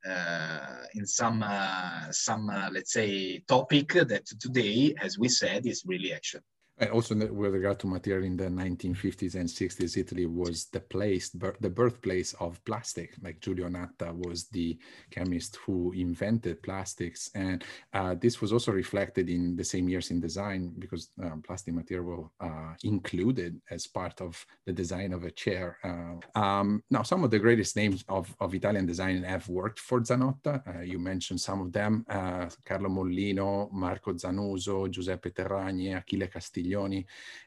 uh, 0.08 0.76
in 0.94 1.06
some, 1.06 1.42
uh, 1.42 2.10
some 2.10 2.46
let's 2.72 2.92
say, 2.92 3.38
topic 3.48 3.94
that 3.94 4.26
today, 4.38 4.94
as 5.00 5.18
we 5.18 5.28
said, 5.28 5.66
is 5.66 5.84
really 5.86 6.12
action. 6.12 6.40
And 6.78 6.90
also 6.90 7.14
with 7.14 7.54
regard 7.54 7.78
to 7.80 7.86
material 7.86 8.24
in 8.24 8.36
the 8.36 8.48
1950s 8.48 9.36
and 9.36 9.48
60s, 9.48 9.96
Italy 9.96 10.26
was 10.26 10.66
the 10.66 10.80
place, 10.80 11.30
the 11.30 11.70
birthplace 11.70 12.32
of 12.34 12.62
plastic. 12.64 13.14
Like 13.22 13.40
Giulio 13.40 13.68
Natta 13.68 14.12
was 14.12 14.48
the 14.48 14.76
chemist 15.10 15.56
who 15.64 15.92
invented 15.92 16.62
plastics. 16.62 17.30
And 17.36 17.64
uh, 17.92 18.16
this 18.20 18.40
was 18.40 18.52
also 18.52 18.72
reflected 18.72 19.30
in 19.30 19.54
the 19.54 19.62
same 19.62 19.88
years 19.88 20.10
in 20.10 20.20
design 20.20 20.72
because 20.78 21.10
um, 21.22 21.42
plastic 21.42 21.74
material 21.74 22.32
uh, 22.40 22.74
included 22.82 23.60
as 23.70 23.86
part 23.86 24.20
of 24.20 24.44
the 24.66 24.72
design 24.72 25.12
of 25.12 25.22
a 25.22 25.30
chair. 25.30 25.78
Uh, 25.84 26.38
um, 26.38 26.82
now, 26.90 27.02
some 27.02 27.22
of 27.22 27.30
the 27.30 27.38
greatest 27.38 27.76
names 27.76 28.04
of, 28.08 28.34
of 28.40 28.52
Italian 28.52 28.86
design 28.86 29.22
have 29.22 29.48
worked 29.48 29.78
for 29.78 30.00
Zanotta. 30.00 30.62
Uh, 30.66 30.80
you 30.80 30.98
mentioned 30.98 31.40
some 31.40 31.60
of 31.60 31.72
them, 31.72 32.04
uh, 32.08 32.48
Carlo 32.64 32.88
Mollino, 32.88 33.70
Marco 33.72 34.12
Zanuso, 34.12 34.90
Giuseppe 34.90 35.30
Terragni, 35.30 35.96
Achille 35.96 36.26
Castillo, 36.26 36.63
Castiglioni, 36.64 37.04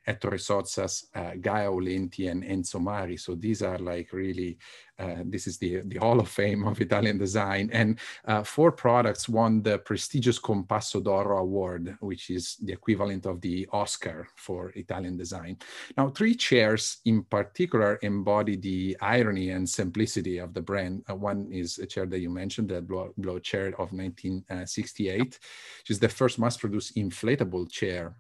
Ettore 0.07 0.37
Sottsass, 0.37 1.05
uh, 1.15 1.31
Gae 1.41 1.65
Aulenti, 1.65 2.29
and 2.29 2.43
Enzo 2.43 2.79
Mari. 2.79 3.17
So 3.17 3.35
these 3.35 3.61
are 3.61 3.77
like 3.77 4.13
really, 4.13 4.57
uh, 4.97 5.23
this 5.25 5.47
is 5.47 5.57
the, 5.57 5.81
the 5.85 5.97
Hall 5.97 6.19
of 6.19 6.29
Fame 6.29 6.65
of 6.65 6.79
Italian 6.79 7.17
design. 7.17 7.69
And 7.73 7.99
uh, 8.25 8.43
four 8.43 8.71
products 8.71 9.27
won 9.27 9.61
the 9.61 9.79
prestigious 9.79 10.39
Compasso 10.39 11.01
d'Oro 11.01 11.39
Award, 11.39 11.97
which 11.99 12.29
is 12.29 12.57
the 12.63 12.73
equivalent 12.73 13.25
of 13.25 13.41
the 13.41 13.67
Oscar 13.71 14.27
for 14.35 14.71
Italian 14.75 15.17
design. 15.17 15.57
Now, 15.97 16.09
three 16.09 16.35
chairs 16.35 16.97
in 17.05 17.23
particular 17.23 17.99
embody 18.01 18.55
the 18.55 18.97
irony 19.01 19.49
and 19.49 19.69
simplicity 19.69 20.37
of 20.37 20.53
the 20.53 20.61
brand. 20.61 21.03
Uh, 21.09 21.15
one 21.15 21.49
is 21.51 21.79
a 21.79 21.85
chair 21.85 22.05
that 22.05 22.19
you 22.19 22.29
mentioned, 22.29 22.69
the 22.69 22.81
Blow, 22.87 23.13
blow 23.17 23.39
chair 23.39 23.67
of 23.67 23.91
1968, 23.91 25.19
which 25.19 25.89
is 25.89 25.99
the 25.99 26.07
first 26.07 26.39
mass-produced 26.39 26.95
inflatable 26.95 27.69
chair 27.69 28.15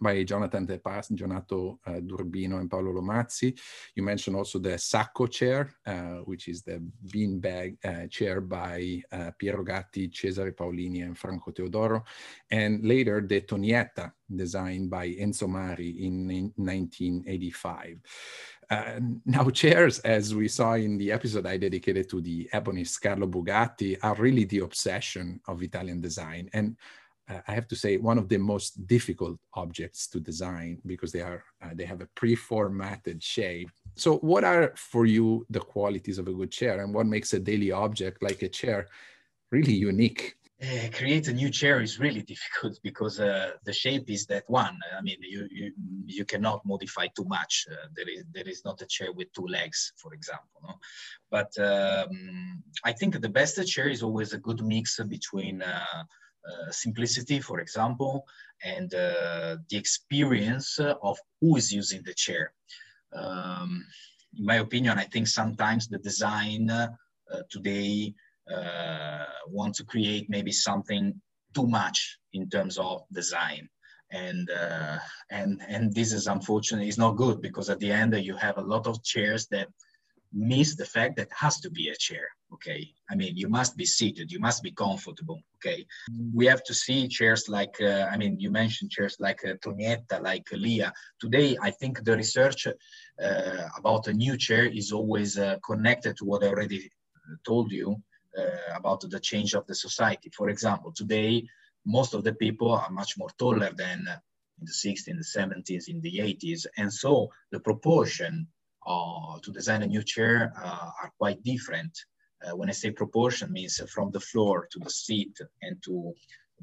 by 0.00 0.22
Jonathan 0.24 0.66
Tepas, 0.66 1.14
Donato 1.14 1.78
uh, 1.86 2.00
D'Urbino, 2.00 2.58
and 2.58 2.70
Paolo 2.70 2.92
Lomazzi. 2.92 3.58
You 3.94 4.02
mentioned 4.02 4.36
also 4.36 4.58
the 4.58 4.78
Sacco 4.78 5.26
chair, 5.26 5.74
uh, 5.86 6.22
which 6.24 6.48
is 6.48 6.62
the 6.62 6.82
beanbag 7.06 7.76
uh, 7.84 8.06
chair 8.08 8.40
by 8.40 9.02
Piero 9.38 9.62
Gatti, 9.62 10.08
Cesare 10.08 10.52
Paolini, 10.52 11.02
and 11.02 11.18
Franco 11.18 11.50
Teodoro. 11.50 12.02
And 12.50 12.84
later, 12.84 13.20
the 13.20 13.42
Tonietta, 13.42 14.12
designed 14.34 14.90
by 14.90 15.08
Enzo 15.08 15.48
Mari 15.48 16.06
in, 16.06 16.30
in 16.30 16.52
1985. 16.56 17.98
Uh, 18.70 19.00
now, 19.26 19.50
chairs, 19.50 19.98
as 20.00 20.32
we 20.32 20.46
saw 20.46 20.74
in 20.74 20.96
the 20.96 21.10
episode 21.10 21.44
I 21.44 21.56
dedicated 21.56 22.08
to 22.10 22.20
the 22.20 22.48
ebonist 22.52 23.02
Carlo 23.02 23.26
Bugatti, 23.26 23.98
are 24.02 24.14
really 24.14 24.44
the 24.44 24.60
obsession 24.60 25.40
of 25.48 25.62
Italian 25.62 26.00
design. 26.00 26.48
And 26.52 26.76
I 27.46 27.52
have 27.52 27.68
to 27.68 27.76
say 27.76 27.96
one 27.96 28.18
of 28.18 28.28
the 28.28 28.38
most 28.38 28.86
difficult 28.86 29.38
objects 29.54 30.06
to 30.08 30.20
design 30.20 30.80
because 30.86 31.12
they 31.12 31.20
are 31.20 31.44
uh, 31.62 31.70
they 31.74 31.84
have 31.84 32.00
a 32.00 32.08
pre-formatted 32.14 33.22
shape. 33.22 33.70
So 33.96 34.18
what 34.18 34.44
are 34.44 34.72
for 34.76 35.06
you 35.06 35.46
the 35.50 35.60
qualities 35.60 36.18
of 36.18 36.28
a 36.28 36.32
good 36.32 36.50
chair 36.50 36.82
and 36.82 36.94
what 36.94 37.06
makes 37.06 37.32
a 37.32 37.40
daily 37.40 37.70
object 37.72 38.22
like 38.22 38.42
a 38.42 38.48
chair 38.48 38.88
really 39.50 39.74
unique 39.74 40.36
uh, 40.62 40.88
create 40.92 41.26
a 41.26 41.32
new 41.32 41.48
chair 41.48 41.80
is 41.80 41.98
really 41.98 42.20
difficult 42.34 42.78
because 42.82 43.18
uh, 43.18 43.52
the 43.64 43.72
shape 43.72 44.10
is 44.10 44.26
that 44.26 44.44
one. 44.48 44.78
I 44.96 45.00
mean, 45.00 45.16
you 45.20 45.48
you, 45.50 45.72
you 46.04 46.24
cannot 46.24 46.64
modify 46.66 47.06
too 47.16 47.24
much. 47.24 47.66
Uh, 47.70 47.86
there 47.96 48.08
is 48.08 48.24
there 48.34 48.48
is 48.48 48.62
not 48.64 48.82
a 48.82 48.86
chair 48.86 49.10
with 49.12 49.32
two 49.32 49.46
legs, 49.46 49.92
for 49.96 50.12
example. 50.12 50.60
No? 50.62 50.74
But 51.30 51.50
um, 51.58 52.62
I 52.84 52.92
think 52.92 53.20
the 53.20 53.28
best 53.28 53.66
chair 53.66 53.88
is 53.88 54.02
always 54.02 54.34
a 54.34 54.38
good 54.38 54.62
mix 54.62 55.00
between 55.08 55.62
uh, 55.62 56.04
simplicity, 56.70 57.40
for 57.40 57.60
example, 57.60 58.26
and 58.64 58.92
uh, 58.94 59.56
the 59.68 59.76
experience 59.76 60.78
of 60.78 61.18
who 61.40 61.56
is 61.56 61.72
using 61.72 62.02
the 62.04 62.14
chair. 62.14 62.52
Um, 63.12 63.84
in 64.38 64.44
my 64.44 64.56
opinion, 64.56 64.98
I 64.98 65.04
think 65.04 65.26
sometimes 65.26 65.88
the 65.88 65.98
design 65.98 66.70
today 67.50 68.14
uh, 68.52 69.24
want 69.48 69.74
to 69.76 69.84
create 69.84 70.28
maybe 70.28 70.52
something 70.52 71.20
too 71.54 71.66
much 71.66 72.18
in 72.32 72.48
terms 72.48 72.78
of 72.78 73.02
design 73.12 73.68
and 74.12 74.50
uh, 74.50 74.98
and 75.30 75.60
and 75.68 75.94
this 75.94 76.12
is 76.12 76.26
unfortunately 76.26 76.88
it's 76.88 76.98
not 76.98 77.16
good 77.16 77.40
because 77.40 77.70
at 77.70 77.78
the 77.78 77.90
end 77.90 78.14
you 78.14 78.36
have 78.36 78.58
a 78.58 78.62
lot 78.62 78.86
of 78.86 79.02
chairs 79.04 79.46
that 79.48 79.68
miss 80.32 80.76
the 80.76 80.84
fact 80.84 81.16
that 81.16 81.28
has 81.32 81.60
to 81.60 81.70
be 81.70 81.88
a 81.88 81.96
chair 81.96 82.26
okay 82.52 82.88
i 83.10 83.14
mean 83.14 83.36
you 83.36 83.48
must 83.48 83.76
be 83.76 83.84
seated 83.84 84.30
you 84.30 84.38
must 84.38 84.62
be 84.62 84.70
comfortable 84.70 85.40
okay 85.56 85.84
we 86.34 86.46
have 86.46 86.62
to 86.62 86.74
see 86.74 87.08
chairs 87.08 87.48
like 87.48 87.76
uh, 87.80 88.06
i 88.12 88.16
mean 88.16 88.38
you 88.38 88.50
mentioned 88.50 88.90
chairs 88.90 89.16
like 89.18 89.40
uh, 89.44 89.54
tonietta 89.64 90.22
like 90.22 90.46
uh, 90.52 90.56
lia 90.56 90.92
today 91.20 91.56
i 91.62 91.70
think 91.70 92.04
the 92.04 92.16
research 92.16 92.66
uh, 92.66 93.68
about 93.76 94.06
a 94.06 94.12
new 94.12 94.36
chair 94.36 94.64
is 94.66 94.92
always 94.92 95.36
uh, 95.38 95.56
connected 95.64 96.16
to 96.16 96.24
what 96.24 96.44
i 96.44 96.48
already 96.48 96.90
told 97.44 97.70
you 97.70 98.00
uh, 98.38 98.76
about 98.76 99.00
the 99.00 99.20
change 99.20 99.54
of 99.54 99.66
the 99.66 99.74
society. 99.74 100.30
For 100.30 100.48
example, 100.48 100.92
today, 100.92 101.44
most 101.84 102.14
of 102.14 102.24
the 102.24 102.34
people 102.34 102.72
are 102.72 102.90
much 102.90 103.16
more 103.18 103.30
taller 103.38 103.70
than 103.72 104.06
in 104.60 104.66
the 104.66 104.72
60s, 104.72 105.08
in 105.08 105.16
the 105.16 105.24
70s, 105.24 105.88
in 105.88 106.00
the 106.00 106.18
80s. 106.18 106.66
And 106.76 106.92
so 106.92 107.30
the 107.50 107.60
proportion 107.60 108.46
uh, 108.86 109.38
to 109.42 109.52
design 109.52 109.82
a 109.82 109.86
new 109.86 110.02
chair 110.02 110.52
uh, 110.56 110.90
are 111.02 111.12
quite 111.18 111.42
different. 111.42 111.92
Uh, 112.42 112.56
when 112.56 112.68
I 112.68 112.72
say 112.72 112.90
proportion 112.90 113.52
means 113.52 113.80
from 113.92 114.10
the 114.10 114.20
floor 114.20 114.66
to 114.72 114.78
the 114.78 114.90
seat 114.90 115.36
and 115.62 115.82
to 115.84 116.14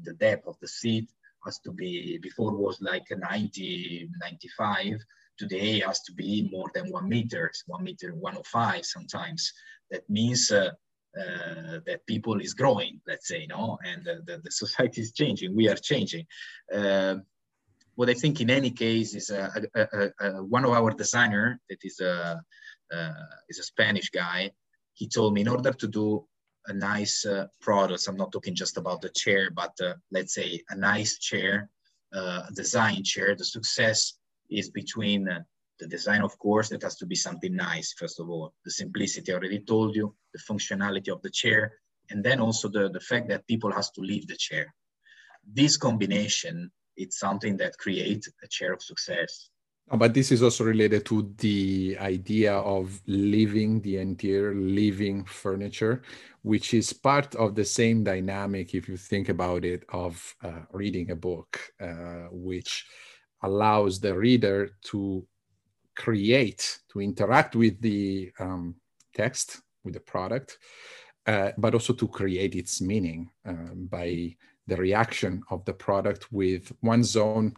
the 0.02 0.14
depth 0.14 0.46
of 0.46 0.56
the 0.60 0.68
seat 0.68 1.08
has 1.44 1.58
to 1.60 1.72
be, 1.72 2.18
before 2.18 2.56
was 2.56 2.80
like 2.80 3.06
90, 3.10 4.08
95, 4.20 4.98
today 5.38 5.80
has 5.80 6.00
to 6.02 6.12
be 6.12 6.48
more 6.50 6.70
than 6.74 6.90
one 6.90 7.08
meter, 7.08 7.50
one 7.66 7.84
meter 7.84 8.12
105 8.14 8.84
sometimes. 8.84 9.52
That 9.90 10.08
means 10.10 10.50
uh, 10.50 10.70
uh, 11.18 11.80
that 11.86 12.00
people 12.06 12.40
is 12.40 12.54
growing, 12.54 13.00
let's 13.06 13.28
say, 13.28 13.46
no, 13.48 13.78
and 13.84 14.06
uh, 14.06 14.14
the, 14.26 14.40
the 14.42 14.50
society 14.64 15.00
is 15.00 15.12
changing. 15.12 15.54
We 15.54 15.68
are 15.68 15.76
changing. 15.76 16.26
Uh, 17.98 18.04
what 18.04 18.10
I 18.10 18.14
think, 18.14 18.40
in 18.40 18.50
any 18.50 18.70
case, 18.70 19.14
is 19.14 19.30
a, 19.30 19.50
a, 19.74 20.10
a, 20.20 20.44
one 20.44 20.64
of 20.64 20.72
our 20.72 20.90
designer 20.90 21.60
that 21.68 21.78
is 21.82 22.00
a 22.00 22.40
is 23.48 23.58
a 23.58 23.62
Spanish 23.62 24.10
guy. 24.10 24.50
He 24.94 25.08
told 25.08 25.34
me 25.34 25.40
in 25.40 25.48
order 25.48 25.72
to 25.72 25.88
do 25.88 26.26
a 26.66 26.72
nice 26.72 27.26
uh, 27.26 27.46
product, 27.60 28.08
I'm 28.08 28.16
not 28.16 28.32
talking 28.32 28.54
just 28.54 28.78
about 28.78 29.00
the 29.00 29.10
chair, 29.10 29.50
but 29.50 29.72
uh, 29.82 29.94
let's 30.10 30.34
say 30.34 30.62
a 30.70 30.76
nice 30.76 31.18
chair, 31.18 31.68
uh, 32.14 32.42
design 32.54 33.04
chair. 33.04 33.34
The 33.36 33.44
success 33.44 34.18
is 34.50 34.70
between 34.70 35.28
the 35.78 35.86
design, 35.86 36.22
of 36.22 36.38
course, 36.38 36.72
it 36.72 36.82
has 36.82 36.96
to 36.96 37.06
be 37.06 37.14
something 37.14 37.54
nice, 37.54 37.94
first 37.96 38.20
of 38.20 38.28
all. 38.28 38.52
The 38.64 38.70
simplicity, 38.70 39.32
I 39.32 39.36
already 39.36 39.60
told 39.60 39.94
you, 39.94 40.14
the 40.34 40.40
functionality 40.40 41.10
of 41.12 41.22
the 41.22 41.30
chair, 41.30 41.72
and 42.10 42.24
then 42.24 42.40
also 42.40 42.68
the, 42.68 42.90
the 42.90 43.00
fact 43.00 43.28
that 43.28 43.46
people 43.46 43.72
has 43.72 43.90
to 43.92 44.00
leave 44.00 44.26
the 44.26 44.36
chair. 44.36 44.74
This 45.46 45.76
combination, 45.76 46.70
it's 46.98 47.18
something 47.18 47.56
that 47.58 47.78
creates 47.78 48.28
a 48.42 48.48
chair 48.48 48.72
of 48.72 48.82
success. 48.82 49.50
But 49.90 50.12
this 50.12 50.30
is 50.30 50.42
also 50.42 50.64
related 50.64 51.06
to 51.06 51.32
the 51.38 51.96
idea 51.98 52.52
of 52.52 53.00
living 53.06 53.80
the 53.80 53.96
interior, 53.96 54.54
living 54.54 55.24
furniture, 55.24 56.02
which 56.42 56.74
is 56.74 56.92
part 56.92 57.34
of 57.36 57.54
the 57.54 57.64
same 57.64 58.04
dynamic, 58.04 58.74
if 58.74 58.86
you 58.86 58.98
think 58.98 59.30
about 59.30 59.64
it, 59.64 59.84
of 59.88 60.34
uh, 60.44 60.60
reading 60.72 61.10
a 61.10 61.16
book, 61.16 61.58
uh, 61.80 62.28
which 62.30 62.84
allows 63.42 63.98
the 63.98 64.14
reader 64.14 64.76
to 64.84 65.26
create, 65.96 66.80
to 66.92 67.00
interact 67.00 67.56
with 67.56 67.80
the 67.80 68.30
um, 68.38 68.74
text, 69.14 69.62
with 69.84 69.94
the 69.94 70.00
product, 70.00 70.58
uh, 71.26 71.52
but 71.56 71.72
also 71.72 71.94
to 71.94 72.08
create 72.08 72.54
its 72.54 72.82
meaning 72.82 73.30
uh, 73.46 73.72
by 73.74 74.36
the 74.68 74.76
reaction 74.76 75.42
of 75.50 75.64
the 75.64 75.72
product 75.72 76.30
with 76.32 76.72
one's 76.82 77.16
own 77.16 77.56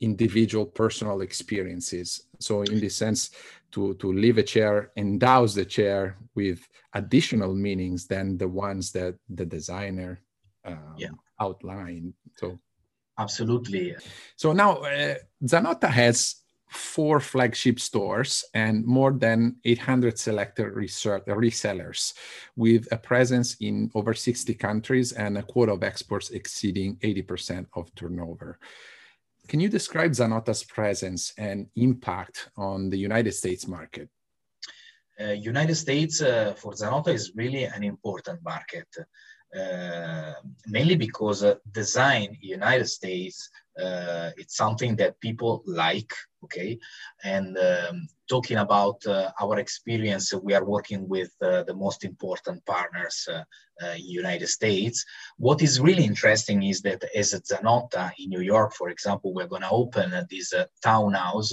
individual 0.00 0.64
personal 0.64 1.20
experiences. 1.20 2.26
So, 2.40 2.62
in 2.62 2.80
this 2.80 2.96
sense, 2.96 3.30
to, 3.72 3.94
to 3.94 4.12
leave 4.12 4.38
a 4.38 4.42
chair 4.42 4.90
endows 4.96 5.54
the 5.54 5.64
chair 5.64 6.16
with 6.34 6.66
additional 6.94 7.54
meanings 7.54 8.06
than 8.06 8.38
the 8.38 8.48
ones 8.48 8.92
that 8.92 9.14
the 9.28 9.44
designer 9.44 10.20
um, 10.64 10.94
yeah. 10.96 11.10
outlined. 11.40 12.14
So, 12.36 12.58
absolutely. 13.18 13.96
So 14.36 14.52
now 14.52 14.78
uh, 14.78 15.16
Zanotta 15.44 15.88
has 15.88 16.41
four 16.72 17.20
flagship 17.20 17.78
stores 17.78 18.44
and 18.54 18.84
more 18.84 19.12
than 19.12 19.56
800 19.64 20.18
selected 20.18 20.72
resellers 20.74 22.14
with 22.56 22.88
a 22.92 22.96
presence 22.96 23.56
in 23.60 23.90
over 23.94 24.14
60 24.14 24.54
countries 24.54 25.12
and 25.12 25.38
a 25.38 25.42
quota 25.42 25.72
of 25.72 25.82
exports 25.82 26.30
exceeding 26.30 26.96
80% 26.96 27.66
of 27.74 27.94
turnover. 27.94 28.58
Can 29.48 29.60
you 29.60 29.68
describe 29.68 30.12
Zanotta's 30.12 30.64
presence 30.64 31.32
and 31.36 31.66
impact 31.76 32.48
on 32.56 32.90
the 32.90 32.98
United 32.98 33.32
States 33.32 33.66
market? 33.66 34.08
Uh, 35.20 35.32
United 35.32 35.74
States 35.74 36.22
uh, 36.22 36.54
for 36.56 36.72
Zanotta 36.72 37.08
is 37.08 37.32
really 37.34 37.64
an 37.64 37.84
important 37.84 38.40
market, 38.42 38.88
uh, 39.54 40.32
mainly 40.66 40.96
because 40.96 41.44
uh, 41.44 41.56
design 41.72 42.36
United 42.40 42.86
States 42.86 43.50
uh, 43.78 44.30
it's 44.36 44.56
something 44.56 44.96
that 44.96 45.20
people 45.20 45.62
like 45.66 46.12
okay? 46.44 46.78
And 47.24 47.56
um, 47.58 48.08
talking 48.28 48.58
about 48.58 49.04
uh, 49.06 49.30
our 49.42 49.58
experience 49.58 50.32
we 50.34 50.54
are 50.54 50.64
working 50.64 51.08
with 51.08 51.32
uh, 51.42 51.62
the 51.64 51.74
most 51.74 52.04
important 52.04 52.64
partners 52.64 53.28
uh, 53.30 53.42
uh, 53.82 53.94
in 54.02 54.06
united 54.24 54.48
states. 54.48 55.04
What 55.46 55.60
is 55.62 55.80
really 55.80 56.04
interesting 56.04 56.62
is 56.72 56.80
that 56.82 57.04
as 57.20 57.34
a 57.34 57.40
zanotta 57.40 58.04
in 58.18 58.30
new 58.30 58.44
york 58.54 58.70
for 58.80 58.88
example 58.90 59.28
we're 59.34 59.52
going 59.54 59.66
to 59.68 59.78
open 59.82 60.08
this 60.30 60.52
uh, 60.52 60.64
townhouse 60.82 61.52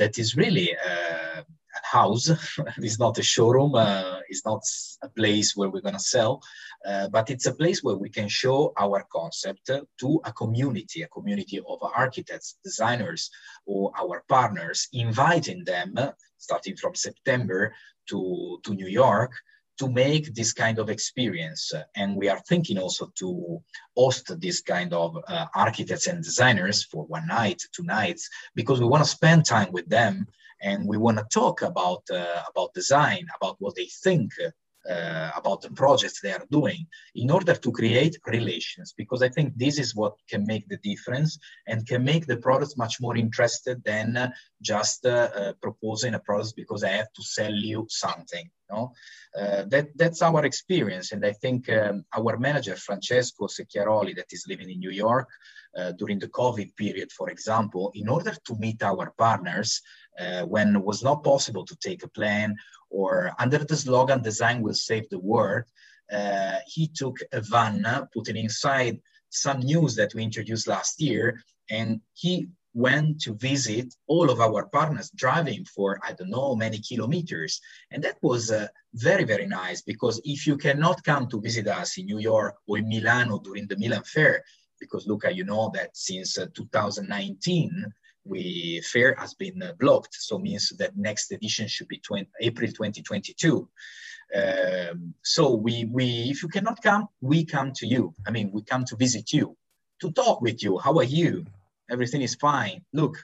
that 0.00 0.14
is 0.22 0.36
really 0.42 0.68
a 0.72 1.44
house. 1.82 2.30
it's 2.78 2.98
not 2.98 3.18
a 3.18 3.22
showroom. 3.22 3.74
Uh, 3.74 4.20
it's 4.28 4.44
not 4.44 4.62
a 5.02 5.08
place 5.08 5.56
where 5.56 5.68
we're 5.68 5.80
going 5.80 5.94
to 5.94 6.00
sell, 6.00 6.42
uh, 6.86 7.08
but 7.08 7.30
it's 7.30 7.46
a 7.46 7.54
place 7.54 7.82
where 7.82 7.96
we 7.96 8.08
can 8.08 8.28
show 8.28 8.72
our 8.78 9.04
concept 9.12 9.70
to 10.00 10.20
a 10.24 10.32
community, 10.32 11.02
a 11.02 11.08
community 11.08 11.58
of 11.58 11.78
architects, 11.82 12.58
designers, 12.64 13.30
or 13.66 13.92
our 14.00 14.24
partners, 14.28 14.88
inviting 14.92 15.64
them 15.64 15.94
starting 16.38 16.76
from 16.76 16.94
September 16.94 17.74
to, 18.08 18.58
to 18.64 18.74
New 18.74 18.88
York 18.88 19.32
to 19.78 19.88
make 19.88 20.34
this 20.34 20.52
kind 20.52 20.78
of 20.78 20.90
experience. 20.90 21.72
And 21.96 22.14
we 22.14 22.28
are 22.28 22.40
thinking 22.48 22.76
also 22.78 23.10
to 23.18 23.62
host 23.96 24.38
this 24.38 24.60
kind 24.60 24.92
of 24.92 25.16
uh, 25.26 25.46
architects 25.54 26.06
and 26.06 26.22
designers 26.22 26.84
for 26.84 27.04
one 27.06 27.26
night, 27.26 27.62
two 27.74 27.84
nights, 27.84 28.28
because 28.54 28.78
we 28.78 28.86
want 28.86 29.02
to 29.02 29.08
spend 29.08 29.46
time 29.46 29.72
with 29.72 29.88
them 29.88 30.26
and 30.62 30.86
we 30.86 30.96
want 30.96 31.18
to 31.18 31.26
talk 31.32 31.62
about 31.62 32.02
uh, 32.10 32.42
about 32.50 32.74
design, 32.74 33.26
about 33.38 33.56
what 33.58 33.74
they 33.76 33.88
think 34.04 34.32
uh, 34.88 35.30
about 35.36 35.60
the 35.60 35.70
projects 35.70 36.20
they 36.20 36.32
are 36.32 36.46
doing 36.50 36.86
in 37.14 37.30
order 37.30 37.54
to 37.54 37.72
create 37.72 38.16
relations 38.26 38.94
because 38.96 39.22
i 39.22 39.28
think 39.28 39.52
this 39.56 39.78
is 39.78 39.94
what 39.94 40.14
can 40.28 40.44
make 40.46 40.66
the 40.68 40.78
difference 40.78 41.38
and 41.66 41.86
can 41.86 42.02
make 42.02 42.26
the 42.26 42.36
products 42.36 42.76
much 42.76 43.00
more 43.00 43.16
interested 43.16 43.82
than 43.84 44.16
uh, 44.16 44.30
just 44.62 45.04
uh, 45.04 45.28
uh, 45.34 45.52
proposing 45.60 46.14
a 46.14 46.18
product 46.18 46.54
because 46.56 46.82
i 46.82 46.88
have 46.88 47.12
to 47.12 47.22
sell 47.22 47.52
you 47.52 47.86
something 47.88 48.48
no 48.70 48.92
uh, 49.38 49.64
that 49.66 49.88
that's 49.96 50.22
our 50.22 50.44
experience 50.44 51.12
and 51.12 51.26
i 51.26 51.32
think 51.32 51.68
um, 51.68 52.04
our 52.16 52.38
manager 52.38 52.76
francesco 52.76 53.46
secchiaroli 53.46 54.14
that 54.16 54.32
is 54.32 54.44
living 54.48 54.70
in 54.70 54.78
new 54.78 54.90
york 54.90 55.28
uh, 55.76 55.92
during 55.92 56.18
the 56.18 56.28
covid 56.28 56.74
period 56.74 57.12
for 57.12 57.28
example 57.28 57.92
in 57.94 58.08
order 58.08 58.34
to 58.46 58.56
meet 58.58 58.82
our 58.82 59.12
partners 59.18 59.82
when 60.46 60.76
it 60.76 60.84
was 60.84 61.02
not 61.02 61.24
possible 61.24 61.64
to 61.64 61.76
take 61.76 62.02
a 62.02 62.08
plane 62.08 62.54
or 62.90 63.32
under 63.38 63.58
the 63.58 63.76
slogan 63.76 64.22
design 64.22 64.62
will 64.62 64.74
save 64.74 65.08
the 65.08 65.18
world 65.18 65.64
uh, 66.12 66.58
he 66.66 66.88
took 66.88 67.18
a 67.32 67.40
van 67.40 67.84
put 68.12 68.28
it 68.28 68.36
inside 68.36 69.00
some 69.30 69.60
news 69.60 69.94
that 69.94 70.12
we 70.14 70.22
introduced 70.22 70.66
last 70.66 71.00
year 71.00 71.40
and 71.70 72.00
he 72.14 72.48
went 72.74 73.20
to 73.20 73.34
visit 73.34 73.92
all 74.06 74.30
of 74.30 74.40
our 74.40 74.66
partners 74.66 75.10
driving 75.14 75.64
for 75.64 75.98
i 76.04 76.12
don't 76.12 76.30
know 76.30 76.54
many 76.54 76.78
kilometers. 76.78 77.60
And 77.90 78.02
that 78.04 78.18
was 78.22 78.50
uh, 78.50 78.68
very 78.94 79.24
very 79.24 79.46
nice 79.46 79.82
because 79.82 80.20
if 80.24 80.46
you 80.46 80.56
cannot 80.56 81.02
come 81.04 81.28
to 81.28 81.40
visit 81.40 81.66
us 81.66 81.98
in 81.98 82.06
new 82.06 82.18
york 82.18 82.54
or 82.66 82.78
in 82.78 82.88
milano 82.88 83.38
during 83.38 83.66
the 83.66 83.76
milan 83.76 84.04
fair 84.04 84.44
because 84.78 85.06
luca 85.06 85.32
you 85.32 85.44
know 85.44 85.70
that 85.74 85.96
since 85.96 86.38
uh, 86.38 86.46
2019 86.54 87.92
we 88.24 88.80
fair 88.82 89.14
has 89.18 89.34
been 89.34 89.62
uh, 89.62 89.72
blocked. 89.78 90.14
So 90.14 90.38
means 90.38 90.70
that 90.78 90.96
next 90.96 91.32
edition 91.32 91.68
should 91.68 91.88
be 91.88 91.98
20, 91.98 92.28
april 92.40 92.68
2022 92.68 93.68
um, 94.34 95.14
so 95.22 95.54
we 95.54 95.86
we 95.86 96.30
if 96.30 96.42
you 96.42 96.48
cannot 96.48 96.82
come 96.82 97.08
we 97.20 97.44
come 97.44 97.72
to 97.72 97.86
you. 97.86 98.14
I 98.26 98.30
mean 98.30 98.50
we 98.52 98.62
come 98.62 98.84
to 98.86 98.96
visit 98.96 99.32
you 99.32 99.56
to 100.00 100.12
talk 100.12 100.40
with 100.40 100.62
you. 100.62 100.78
How 100.78 100.96
are 100.98 101.04
you? 101.04 101.46
Everything 101.90 102.22
is 102.22 102.36
fine. 102.36 102.82
Look, 102.92 103.16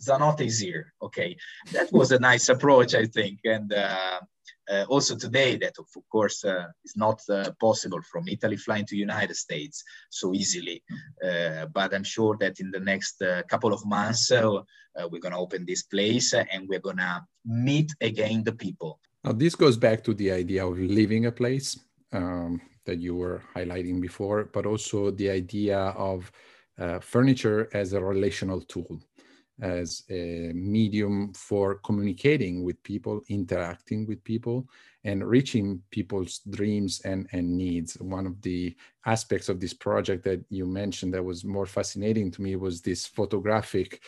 Zanotta 0.00 0.44
is 0.44 0.58
here. 0.58 0.92
Okay, 1.00 1.36
that 1.72 1.92
was 1.92 2.10
a 2.10 2.18
nice 2.18 2.48
approach, 2.48 2.94
I 2.94 3.06
think, 3.06 3.40
and 3.44 3.72
uh, 3.72 4.20
also 4.88 5.16
today 5.16 5.56
that 5.56 5.74
of 5.78 5.86
course 6.10 6.44
uh, 6.44 6.66
is 6.84 6.96
not 6.96 7.20
uh, 7.28 7.50
possible 7.60 8.00
from 8.10 8.28
Italy 8.28 8.56
flying 8.56 8.86
to 8.86 8.96
United 8.96 9.36
States 9.36 9.82
so 10.10 10.34
easily. 10.34 10.82
Uh, 11.24 11.66
but 11.66 11.94
I'm 11.94 12.04
sure 12.04 12.36
that 12.40 12.60
in 12.60 12.70
the 12.70 12.80
next 12.80 13.22
uh, 13.22 13.42
couple 13.48 13.72
of 13.72 13.84
months 13.86 14.30
we're 15.10 15.20
gonna 15.20 15.38
open 15.38 15.64
this 15.64 15.84
place 15.84 16.34
and 16.34 16.68
we're 16.68 16.80
gonna 16.80 17.24
meet 17.44 17.90
again 18.00 18.42
the 18.44 18.52
people. 18.52 18.98
Now 19.24 19.32
this 19.32 19.54
goes 19.54 19.76
back 19.76 20.02
to 20.04 20.14
the 20.14 20.32
idea 20.32 20.66
of 20.66 20.78
leaving 20.78 21.26
a 21.26 21.32
place 21.32 21.78
um, 22.12 22.60
that 22.84 22.98
you 22.98 23.14
were 23.14 23.42
highlighting 23.54 24.00
before, 24.00 24.44
but 24.52 24.66
also 24.66 25.10
the 25.10 25.30
idea 25.30 25.78
of 26.10 26.32
uh, 26.78 26.98
furniture 27.00 27.68
as 27.72 27.92
a 27.92 28.00
relational 28.00 28.60
tool, 28.60 29.00
as 29.60 30.04
a 30.10 30.52
medium 30.54 31.32
for 31.34 31.76
communicating 31.76 32.62
with 32.62 32.82
people, 32.82 33.22
interacting 33.28 34.06
with 34.06 34.22
people, 34.24 34.68
and 35.04 35.26
reaching 35.26 35.82
people's 35.90 36.40
dreams 36.50 37.00
and, 37.04 37.28
and 37.32 37.56
needs. 37.56 37.94
One 37.94 38.26
of 38.26 38.40
the 38.42 38.76
aspects 39.06 39.48
of 39.48 39.60
this 39.60 39.74
project 39.74 40.24
that 40.24 40.44
you 40.50 40.66
mentioned 40.66 41.14
that 41.14 41.24
was 41.24 41.44
more 41.44 41.66
fascinating 41.66 42.30
to 42.32 42.42
me 42.42 42.56
was 42.56 42.80
this 42.80 43.06
photographic 43.06 44.02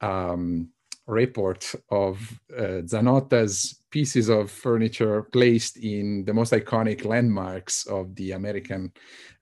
um, 0.00 0.70
report 1.06 1.72
of 1.90 2.18
uh, 2.56 2.82
Zanotta's 2.82 3.82
pieces 3.90 4.28
of 4.28 4.50
furniture 4.50 5.22
placed 5.22 5.78
in 5.78 6.24
the 6.24 6.34
most 6.34 6.52
iconic 6.52 7.04
landmarks 7.04 7.86
of 7.86 8.14
the 8.16 8.32
American 8.32 8.92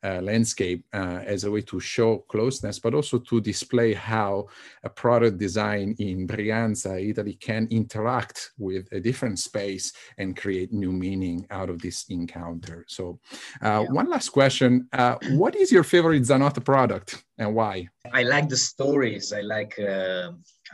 uh, 0.04 0.20
landscape 0.20 0.84
uh, 0.92 1.22
as 1.24 1.44
a 1.44 1.50
way 1.50 1.62
to 1.62 1.80
show 1.80 2.18
closeness, 2.28 2.78
but 2.78 2.94
also 2.94 3.18
to 3.18 3.40
display 3.40 3.94
how 3.94 4.46
a 4.84 4.90
product 4.90 5.38
design 5.38 5.96
in 5.98 6.26
Brianza, 6.26 7.02
Italy, 7.10 7.34
can 7.34 7.66
interact 7.70 8.50
with 8.58 8.86
a 8.92 9.00
different 9.00 9.38
space 9.38 9.92
and 10.18 10.36
create 10.36 10.72
new 10.72 10.92
meaning 10.92 11.46
out 11.50 11.70
of 11.70 11.80
this 11.80 12.04
encounter. 12.10 12.84
So, 12.86 13.18
uh, 13.62 13.84
yeah. 13.84 13.92
one 14.00 14.10
last 14.10 14.28
question 14.28 14.86
uh, 14.92 15.16
What 15.30 15.56
is 15.56 15.72
your 15.72 15.84
favorite 15.84 16.22
Zanotta 16.22 16.62
product 16.62 17.24
and 17.38 17.54
why? 17.54 17.88
I 18.12 18.22
like 18.22 18.50
the 18.50 18.58
stories. 18.58 19.32
I 19.32 19.40
like. 19.40 19.74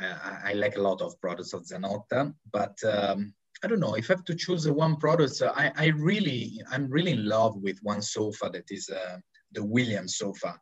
Uh, 0.03 0.19
I, 0.25 0.51
I, 0.51 0.53
like 0.55 0.77
a 0.77 0.81
lot 0.81 1.03
of 1.03 1.21
products 1.21 1.53
of 1.53 1.65
Zanotta, 1.67 2.33
but 2.53 2.77
um, 2.85 3.35
I 3.63 3.67
don't 3.67 3.81
know 3.81 3.95
if 3.95 4.11
I 4.11 4.15
have 4.15 4.25
to 4.25 4.35
choose 4.35 4.69
one 4.69 4.97
product. 4.97 5.43
I, 5.43 5.73
I 5.77 5.87
really, 5.89 6.61
I'm 6.71 6.89
really 6.91 7.13
in 7.13 7.27
love 7.27 7.57
with 7.57 7.79
one 7.83 8.01
sofa 8.01 8.49
that 8.53 8.71
is 8.71 8.89
uh, 8.89 9.19
the 9.53 9.65
Williams 9.65 10.17
sofa. 10.17 10.59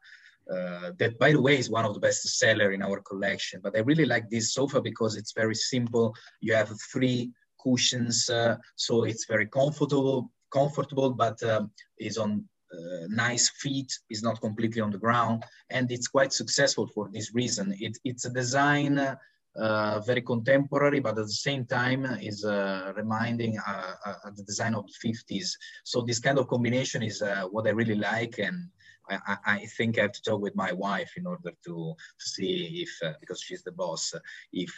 Uh, 0.51 0.93
that, 0.99 1.19
by 1.19 1.31
the 1.33 1.41
way, 1.41 1.59
is 1.59 1.69
one 1.69 1.85
of 1.85 1.93
the 1.93 2.01
best 2.01 2.27
seller 2.39 2.73
in 2.73 2.83
our 2.83 3.01
collection. 3.03 3.61
But 3.63 3.77
I 3.77 3.81
really 3.81 4.07
like 4.07 4.31
this 4.31 4.55
sofa 4.55 4.81
because 4.81 5.15
it's 5.17 5.33
very 5.33 5.55
simple. 5.55 6.15
You 6.41 6.55
have 6.55 6.73
three 6.91 7.31
cushions, 7.63 8.31
uh, 8.31 8.57
so 8.77 9.05
it's 9.05 9.27
very 9.27 9.47
comfortable. 9.47 10.33
Comfortable, 10.51 11.11
but 11.11 11.43
um, 11.43 11.71
is 11.99 12.17
on 12.17 12.49
uh, 12.73 13.07
nice 13.09 13.49
feet, 13.51 13.93
is 14.11 14.23
not 14.23 14.41
completely 14.41 14.81
on 14.81 14.91
the 14.91 14.99
ground, 14.99 15.45
and 15.71 15.91
it's 15.91 16.09
quite 16.09 16.33
successful 16.33 16.87
for 16.87 17.09
this 17.13 17.35
reason. 17.35 17.75
It, 17.79 17.99
it's 18.05 18.25
a 18.25 18.31
design 18.31 19.17
uh, 19.59 20.01
very 20.01 20.23
contemporary, 20.23 21.01
but 21.01 21.19
at 21.19 21.27
the 21.27 21.33
same 21.33 21.65
time 21.65 22.05
is 22.21 22.45
uh, 22.45 22.93
reminding 22.97 23.59
uh, 23.59 23.95
uh 24.07 24.31
the 24.37 24.45
design 24.45 24.75
of 24.75 24.87
the 24.87 25.09
50s. 25.09 25.51
So 25.85 26.03
this 26.03 26.21
kind 26.21 26.39
of 26.39 26.49
combination 26.49 27.03
is 27.03 27.23
uh, 27.23 27.45
what 27.51 27.67
I 27.67 27.71
really 27.71 27.97
like, 27.97 28.39
and 28.39 28.69
I, 29.11 29.37
I, 29.47 29.67
think 29.77 29.99
I 29.99 30.03
have 30.03 30.13
to 30.13 30.23
talk 30.23 30.41
with 30.43 30.55
my 30.55 30.71
wife 30.73 31.13
in 31.17 31.27
order 31.27 31.51
to, 31.65 31.95
to 31.95 31.97
see 32.19 32.85
if, 32.87 33.09
uh, 33.09 33.15
because 33.21 33.41
she's 33.41 33.63
the 33.63 33.73
boss, 33.73 34.15
if 34.53 34.73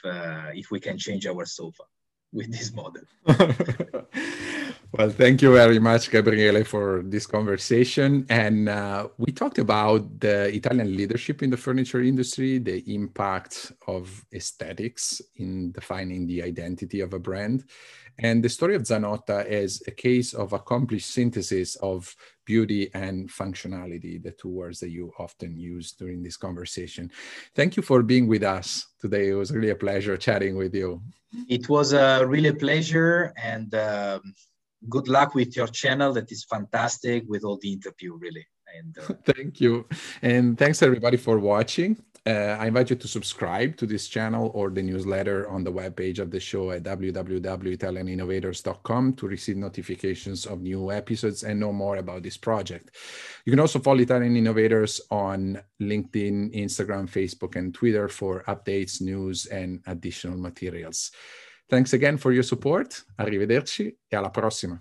if 0.55 0.71
we 0.71 0.81
can 0.81 0.97
change 0.97 1.27
our 1.27 1.45
sofa 1.45 1.83
with 2.33 2.51
this 2.53 2.73
model. 2.73 3.03
well, 4.93 5.11
thank 5.11 5.41
you 5.43 5.53
very 5.53 5.79
much, 5.79 6.11
Gabriele, 6.11 6.65
for 6.65 7.03
this 7.05 7.27
conversation. 7.27 8.27
And 8.29 8.69
uh, 8.69 9.09
we 9.19 9.31
talked 9.31 9.59
about 9.59 10.19
the 10.19 10.55
Italian 10.55 10.97
leadership 10.97 11.43
in 11.43 11.51
the 11.51 11.57
furniture 11.57 12.03
industry, 12.03 12.59
the 12.59 12.83
impact 12.93 13.73
of 13.87 14.25
aesthetics 14.35 15.23
in 15.37 15.71
defining 15.73 16.27
the 16.27 16.43
identity 16.43 17.01
of 17.01 17.15
a 17.15 17.19
brand. 17.19 17.65
And 18.19 18.43
the 18.43 18.49
story 18.49 18.75
of 18.75 18.83
Zanotta 18.83 19.47
is 19.47 19.83
a 19.87 19.93
case 19.93 20.35
of 20.35 20.53
accomplished 20.53 21.11
synthesis 21.11 21.77
of 21.77 22.15
beauty 22.45 22.91
and 22.93 23.31
functionality, 23.31 24.21
the 24.21 24.33
two 24.33 24.49
words 24.49 24.81
that 24.81 24.91
you 24.91 25.13
often 25.19 25.57
use 25.57 25.93
during 25.93 26.23
this 26.23 26.37
conversation. 26.37 27.13
Thank 27.55 27.77
you 27.77 27.83
for 27.83 28.03
being 28.03 28.27
with 28.27 28.43
us 28.43 28.89
today. 29.01 29.29
It 29.29 29.35
was 29.35 29.53
really 29.53 29.71
a 29.71 29.77
pleasure 29.77 30.17
chatting 30.17 30.57
with 30.57 30.75
you. 30.75 31.01
It 31.49 31.69
was 31.69 31.93
a 31.93 32.27
really 32.27 32.53
pleasure 32.53 33.33
and 33.37 33.73
um, 33.75 34.35
good 34.89 35.09
luck 35.09 35.35
with 35.35 35.57
your 35.57 35.69
channel. 35.69 36.13
That 36.13 36.31
is 36.33 36.45
fantastic 36.45 37.25
with 37.29 37.45
all 37.45 37.59
the 37.61 37.73
interview, 37.73 38.17
really. 38.17 38.47
And 38.79 38.97
uh... 38.99 39.15
thank 39.35 39.61
you. 39.61 39.87
And 40.23 40.59
thanks 40.59 40.83
everybody 40.83 41.17
for 41.17 41.39
watching. 41.39 42.03
Uh, 42.27 42.59
I 42.61 42.67
invite 42.67 42.91
you 42.91 42.97
to 42.97 43.09
subscribe 43.09 43.79
to 43.79 43.87
this 43.87 44.07
channel 44.07 44.51
or 44.53 44.69
the 44.69 44.83
newsletter 44.83 45.49
on 45.49 45.65
the 45.65 45.73
webpage 45.73 46.19
of 46.19 46.31
the 46.31 46.39
show 46.39 46.71
at 46.71 46.83
www.italianinnovators.com 46.83 49.15
to 49.15 49.27
receive 49.27 49.57
notifications 49.57 50.45
of 50.45 50.61
new 50.61 50.93
episodes 50.93 51.45
and 51.45 51.59
know 51.59 51.73
more 51.73 51.97
about 51.97 52.23
this 52.23 52.37
project. 52.37 52.95
You 53.47 53.53
can 53.53 53.61
also 53.61 53.79
follow 53.79 54.01
Italian 54.01 54.37
Innovators 54.37 55.01
on 55.11 55.63
LinkedIn, 55.81 56.55
Instagram, 56.55 57.09
Facebook, 57.09 57.57
and 57.57 57.73
Twitter 57.73 58.07
for 58.07 58.45
updates, 58.49 59.01
news, 59.01 59.47
and 59.47 59.81
additional 59.87 60.37
materials. 60.37 61.13
Thanks 61.71 61.93
again 61.93 62.19
for 62.19 62.33
your 62.33 62.43
support. 62.43 63.05
Arrivederci 63.17 63.97
e 64.09 64.17
alla 64.17 64.31
prossima. 64.31 64.77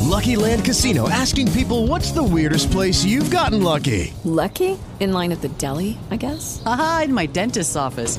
Lucky 0.00 0.34
Land 0.34 0.64
Casino 0.64 1.08
asking 1.08 1.52
people 1.52 1.86
what's 1.86 2.10
the 2.12 2.22
weirdest 2.22 2.70
place 2.70 3.04
you've 3.04 3.30
gotten 3.30 3.62
lucky? 3.62 4.12
Lucky? 4.24 4.78
In 4.98 5.12
line 5.12 5.30
at 5.30 5.40
the 5.40 5.50
deli, 5.58 5.98
I 6.10 6.16
guess? 6.16 6.62
Aha, 6.64 7.02
in 7.04 7.12
my 7.12 7.26
dentist's 7.26 7.76
office. 7.76 8.18